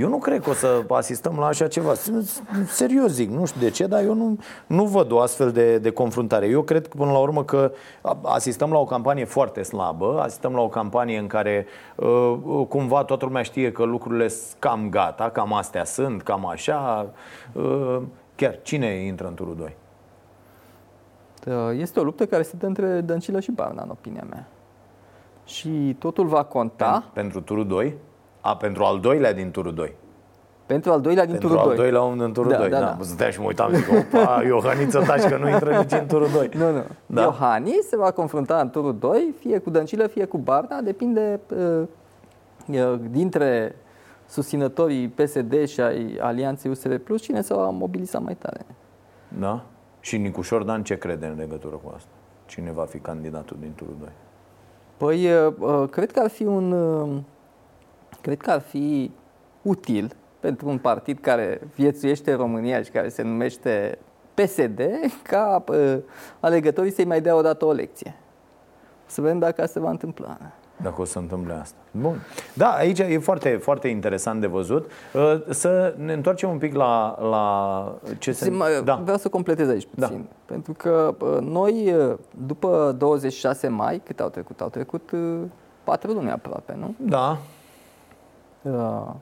[0.00, 1.92] Eu nu cred că o să asistăm la așa ceva.
[2.66, 5.90] Serios zic, nu știu de ce, dar eu nu, nu văd o astfel de, de
[5.90, 6.46] confruntare.
[6.46, 7.72] Eu cred că până la urmă că
[8.22, 11.66] asistăm la o campanie foarte slabă, asistăm la o campanie în care
[11.96, 17.10] uh, cumva toată lumea știe că lucrurile sunt cam gata, cam astea sunt, cam așa.
[17.52, 17.98] Uh,
[18.34, 19.76] chiar cine intră în turul 2?
[21.76, 24.48] Este o luptă care se dă între Dăncilă și Barna, în opinia mea.
[25.50, 26.90] Și totul va conta.
[26.90, 27.94] Pentru, pentru turul 2?
[28.40, 29.94] A, pentru al doilea din turul 2.
[30.66, 31.76] Pentru al doilea din pentru turul 2.
[31.76, 32.68] Pentru al doilea din turul da, 2.
[32.68, 33.04] Da, da, da.
[33.04, 36.50] Stăteam și mă uitam, zic, opa, Iohaniță taci că nu intră nici în turul 2.
[36.54, 36.84] Nu, nu.
[37.06, 37.22] Da?
[37.22, 41.82] Iohannis se va confrunta în turul 2, fie cu Dăncilă, fie cu Barna, depinde uh,
[42.66, 43.76] uh, dintre
[44.26, 48.66] susținătorii PSD și ai Alianței USR Plus, cine se va mobiliza mai tare.
[49.38, 49.64] Da?
[50.00, 52.10] Și Nicușor Dan ce crede în legătură cu asta?
[52.46, 54.08] Cine va fi candidatul din turul 2?
[55.00, 55.28] Păi,
[55.90, 56.74] cred că ar fi un
[58.20, 59.10] cred că ar fi
[59.62, 63.98] util pentru un partid care viețuiește în România și care se numește
[64.34, 64.80] PSD
[65.22, 65.64] ca
[66.40, 68.14] alegătorii să-i mai dea o dată o lecție.
[69.06, 70.38] Să vedem dacă asta se va întâmpla.
[70.82, 71.76] Dacă o să întâmple asta.
[71.90, 72.16] Bun.
[72.54, 74.90] Da, aici e foarte, foarte interesant de văzut.
[75.14, 78.50] Uh, să ne întoarcem un pic la, la ce se...
[78.50, 79.00] Mă, da.
[79.02, 80.26] Vreau să completez aici puțin.
[80.28, 80.34] Da.
[80.44, 81.94] Pentru că noi,
[82.46, 84.60] după 26 mai, cât au trecut?
[84.60, 85.10] Au trecut
[85.84, 86.94] patru luni aproape, nu?
[86.98, 87.38] Da.
[88.62, 89.12] Uh,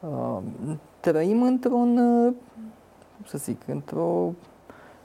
[0.00, 0.38] uh,
[1.00, 2.32] trăim într-un, uh,
[3.24, 4.32] să zic, într-o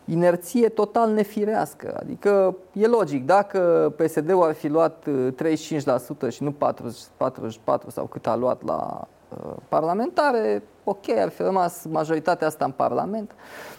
[0.09, 1.97] inerție total nefirească.
[1.99, 8.27] Adică e logic, dacă PSD-ul ar fi luat 35% și nu 40, 44 sau cât
[8.27, 13.31] a luat la uh, parlamentare, ok, ar fi rămas majoritatea asta în Parlament,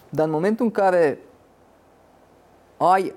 [0.09, 1.18] dar în momentul în care
[2.76, 3.14] ai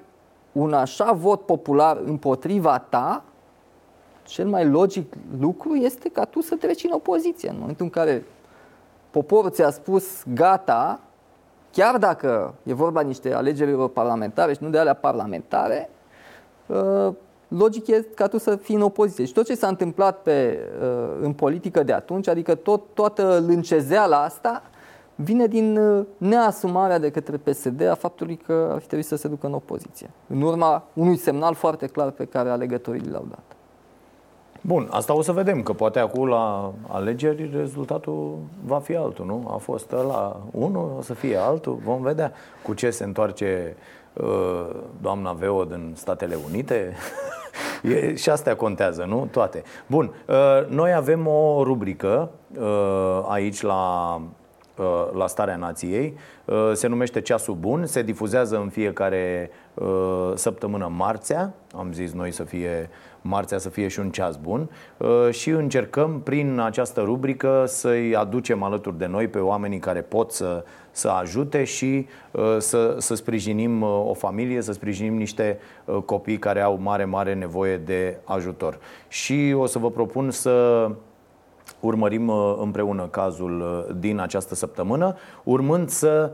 [0.52, 3.24] un așa vot popular împotriva ta,
[4.24, 7.50] cel mai logic lucru este ca tu să treci în opoziție.
[7.50, 8.26] În momentul în care
[9.10, 11.00] poporul ți-a spus gata,
[11.72, 15.90] chiar dacă e vorba niște alegeri parlamentare și nu de alea parlamentare,
[17.48, 19.26] logic e ca tu să fii în opoziție.
[19.26, 20.60] Și tot ce s-a întâmplat pe,
[21.22, 24.64] în politică de atunci, adică tot, toată lâncezeala asta,
[25.16, 25.80] vine din
[26.18, 30.10] neasumarea de către PSD a faptului că ar fi trebuit să se ducă în opoziție.
[30.28, 33.56] În urma unui semnal foarte clar pe care alegătorii l-au dat.
[34.64, 39.50] Bun, asta o să vedem, că poate acum la alegeri rezultatul va fi altul, nu?
[39.54, 42.32] A fost la unul, o să fie altul, vom vedea
[42.64, 43.76] cu ce se întoarce
[44.14, 44.70] uh,
[45.02, 46.96] doamna Veo din Statele Unite.
[47.94, 49.28] e, și astea contează, nu?
[49.32, 49.64] Toate.
[49.88, 54.22] Bun, uh, noi avem o rubrică uh, aici la uh,
[55.14, 56.18] la Starea Nației.
[56.46, 61.54] Uh, se numește Ceasul Bun, se difuzează în fiecare uh, săptămână marțea.
[61.76, 62.90] Am zis noi să fie
[63.22, 68.64] marțea să fie și un ceas bun uh, și încercăm prin această rubrică să-i aducem
[68.64, 73.82] alături de noi pe oamenii care pot să, să ajute și uh, să, să sprijinim
[73.82, 75.60] uh, o familie, să sprijinim niște
[76.06, 78.80] copii care au mare, mare nevoie de ajutor.
[79.08, 80.88] Și o să vă propun să
[81.82, 82.30] urmărim
[82.62, 86.32] împreună cazul din această săptămână, urmând să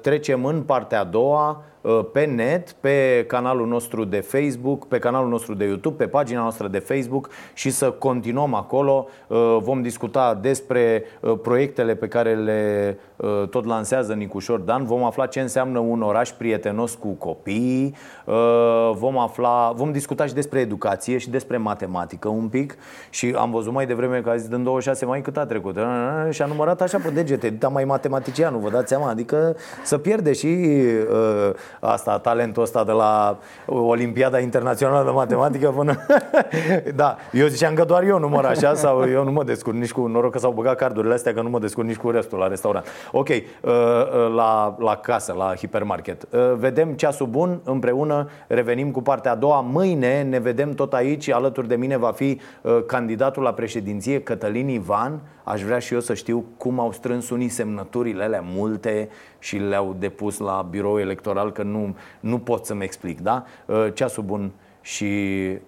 [0.00, 1.75] trecem în partea a doua Uh,
[2.12, 6.68] pe net, pe canalul nostru de Facebook, pe canalul nostru de YouTube, pe pagina noastră
[6.68, 9.06] de Facebook și să continuăm acolo.
[9.26, 12.98] Uh, vom discuta despre uh, proiectele pe care le
[13.50, 14.84] tot lansează Nicușor Dan.
[14.84, 17.94] Vom afla ce înseamnă un oraș prietenos cu copiii.
[18.92, 22.76] Vom afla, vom discuta și despre educație și despre matematică un pic
[23.10, 25.76] și am văzut mai devreme că a zis din 26 mai cât a trecut
[26.30, 30.32] și a numărat așa pe degete, dar mai matematicianul, vă dați seama, adică să pierde
[30.32, 30.56] și
[31.80, 35.94] asta, talentul ăsta de la Olimpiada Internațională de Matematică până...
[36.94, 40.06] da, eu ziceam că doar eu număr așa sau eu nu mă descurc nici cu
[40.06, 42.86] noroc că s-au băgat cardurile astea că nu mă descurc nici cu restul la restaurant.
[43.12, 46.26] Ok, uh, uh, la, la casă, la hipermarket.
[46.30, 49.60] Uh, vedem ceasul bun împreună, revenim cu partea a doua.
[49.60, 52.40] Mâine ne vedem tot aici, alături de mine va fi
[52.86, 55.20] candidatul la președinție Cătălin Ivan.
[55.48, 59.96] Aș vrea și eu să știu cum au strâns unii semnăturile alea multe și le-au
[59.98, 63.44] depus la birou electoral, că nu, nu pot să-mi explic, da?
[63.94, 65.06] Ceasul bun și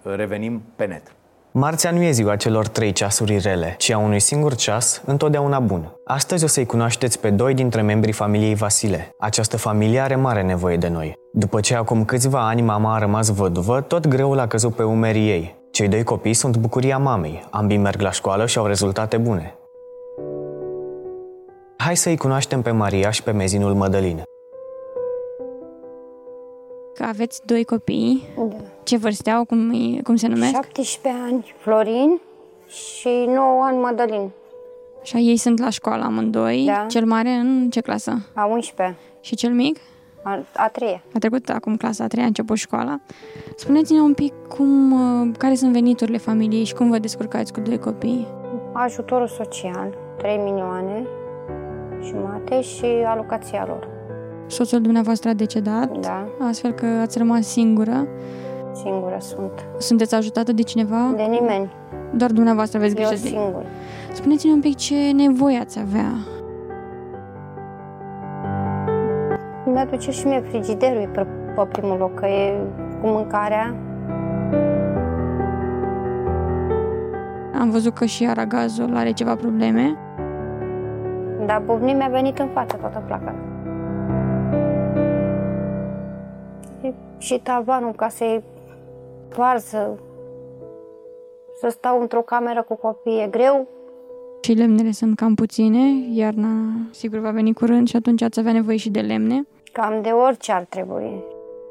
[0.03, 1.03] revenim pe net.
[1.51, 5.93] Marțea nu e ziua celor trei ceasuri rele, ci a unui singur ceas, întotdeauna bun.
[6.05, 9.11] Astăzi o să-i cunoașteți pe doi dintre membrii familiei Vasile.
[9.19, 11.15] Această familie are mare nevoie de noi.
[11.33, 15.31] După ce acum câțiva ani mama a rămas văduvă, tot greul a căzut pe umerii
[15.31, 15.57] ei.
[15.71, 19.58] Cei doi copii sunt bucuria mamei, ambii merg la școală și au rezultate bune.
[21.85, 24.23] Hai să-i cunoaștem pe Maria și pe mezinul Mădălin.
[26.95, 28.29] Că aveți doi copii.
[28.37, 28.57] Da.
[28.83, 29.45] Ce vârste au?
[29.45, 29.73] Cum,
[30.03, 30.53] cum se numesc?
[30.53, 32.21] 17 ani Florin
[32.67, 34.31] și 9 ani Mădălin.
[35.03, 36.65] Și ei sunt la școală amândoi.
[36.67, 36.87] Da.
[36.89, 38.27] Cel mare în ce clasă?
[38.35, 38.97] A 11.
[39.21, 39.79] Și cel mic?
[40.23, 41.03] A, a treia.
[41.15, 43.01] A trecut acum clasa a treia, a început școala.
[43.57, 47.79] Spuneți-ne un pic cum, uh, care sunt veniturile familiei și cum vă descurcați cu doi
[47.79, 48.27] copii?
[48.73, 51.07] Ajutorul social, 3 milioane
[52.05, 53.89] jumate și alocația lor.
[54.47, 56.27] Soțul dumneavoastră a decedat, Da.
[56.49, 58.07] astfel că ați rămas singură.
[58.73, 59.53] Singură sunt.
[59.79, 61.13] Sunteți ajutată de cineva?
[61.17, 61.71] De nimeni.
[62.15, 63.65] Doar dumneavoastră aveți Eu grijă de singur.
[64.13, 66.13] Spuneți-ne un pic ce nevoie ați avea.
[69.65, 72.55] Mi-aduce și mie frigiderul e pe, pe primul loc, că e
[73.01, 73.75] cu mâncarea.
[77.61, 79.97] Am văzut că și aragazul are ceva probleme.
[81.47, 83.35] Dar bubnii mi-a venit în față toată placa.
[86.83, 88.43] E și tavanul ca să-i
[89.37, 89.99] varză,
[91.61, 93.67] să stau într-o cameră cu copii, e greu.
[94.41, 95.79] Și lemnele sunt cam puține,
[96.13, 96.49] iarna
[96.91, 99.47] sigur va veni curând și atunci ați avea nevoie și de lemne.
[99.73, 101.25] Cam de orice ar trebui.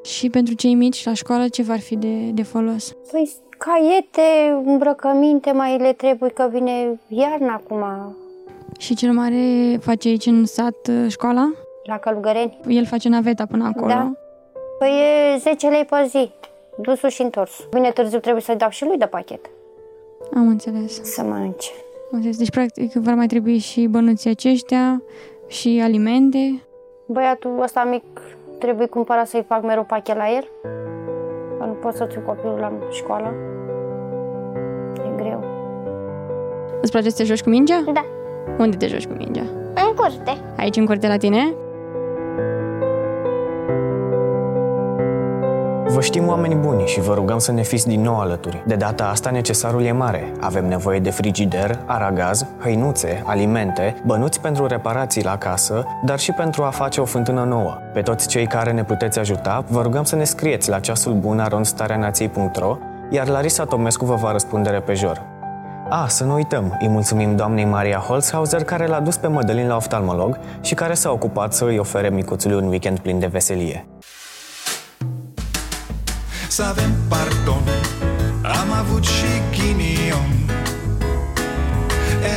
[0.04, 2.96] Și pentru cei mici la școală ce v-ar fi de, de folos?
[3.12, 7.84] Păi caiete, îmbrăcăminte mai le trebuie că vine iarna acum
[8.78, 11.52] Și cel mare face aici în sat uh, școala?
[11.88, 12.60] la Călugăreni.
[12.68, 13.88] El face naveta până acolo.
[13.88, 14.12] Da.
[14.80, 14.90] Păi
[15.34, 16.32] e 10 lei pe zi,
[16.82, 17.68] dusul și întors.
[17.72, 19.50] Vine târziu, trebuie să-i dau și lui de pachet.
[20.34, 21.02] Am înțeles.
[21.04, 21.70] Să mănânce.
[22.12, 22.38] Am înțeles.
[22.38, 25.02] Deci, practic, vor mai trebui și bănuții aceștia
[25.48, 26.62] și alimente.
[27.06, 28.04] Băiatul ăsta mic
[28.60, 30.48] trebuie cumpărat să-i fac mereu pachet la el.
[31.60, 33.34] Că nu pot să țin copilul la școală.
[34.96, 35.44] E greu.
[36.82, 37.84] Îți place să te joci cu mingea?
[37.94, 38.06] Da.
[38.58, 39.44] Unde te joci cu mingea?
[39.74, 40.38] În curte.
[40.58, 41.54] Aici în curte la tine?
[45.90, 48.64] Vă știm oameni buni și vă rugăm să ne fiți din nou alături.
[48.66, 50.32] De data asta necesarul e mare.
[50.40, 56.64] Avem nevoie de frigider, aragaz, hăinuțe, alimente, bănuți pentru reparații la casă, dar și pentru
[56.64, 57.78] a face o fântână nouă.
[57.94, 61.40] Pe toți cei care ne puteți ajuta, vă rugăm să ne scrieți la ceasul bun
[61.40, 62.78] aronstareanației.ro,
[63.10, 65.37] iar Larisa Tomescu vă va răspunde repejor.
[65.90, 69.76] A, să nu uităm, îi mulțumim doamnei Maria Holzhauser care l-a dus pe Mădălin la
[69.76, 73.88] oftalmolog și care s-a ocupat să îi ofere micuțului un weekend plin de veselie.
[76.48, 77.64] Să avem pardon.
[78.42, 80.32] Am avut și ghinion.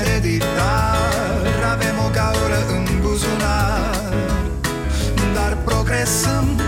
[0.00, 0.90] Ereditar
[1.72, 4.12] Avem o gaură în buzunar.
[5.34, 6.60] Dar progresăm.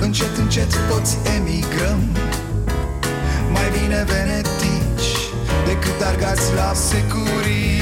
[0.00, 2.00] Încet, încet toți emigrăm.
[3.52, 4.63] Mai bine venetici
[5.66, 7.80] Decât argați la securii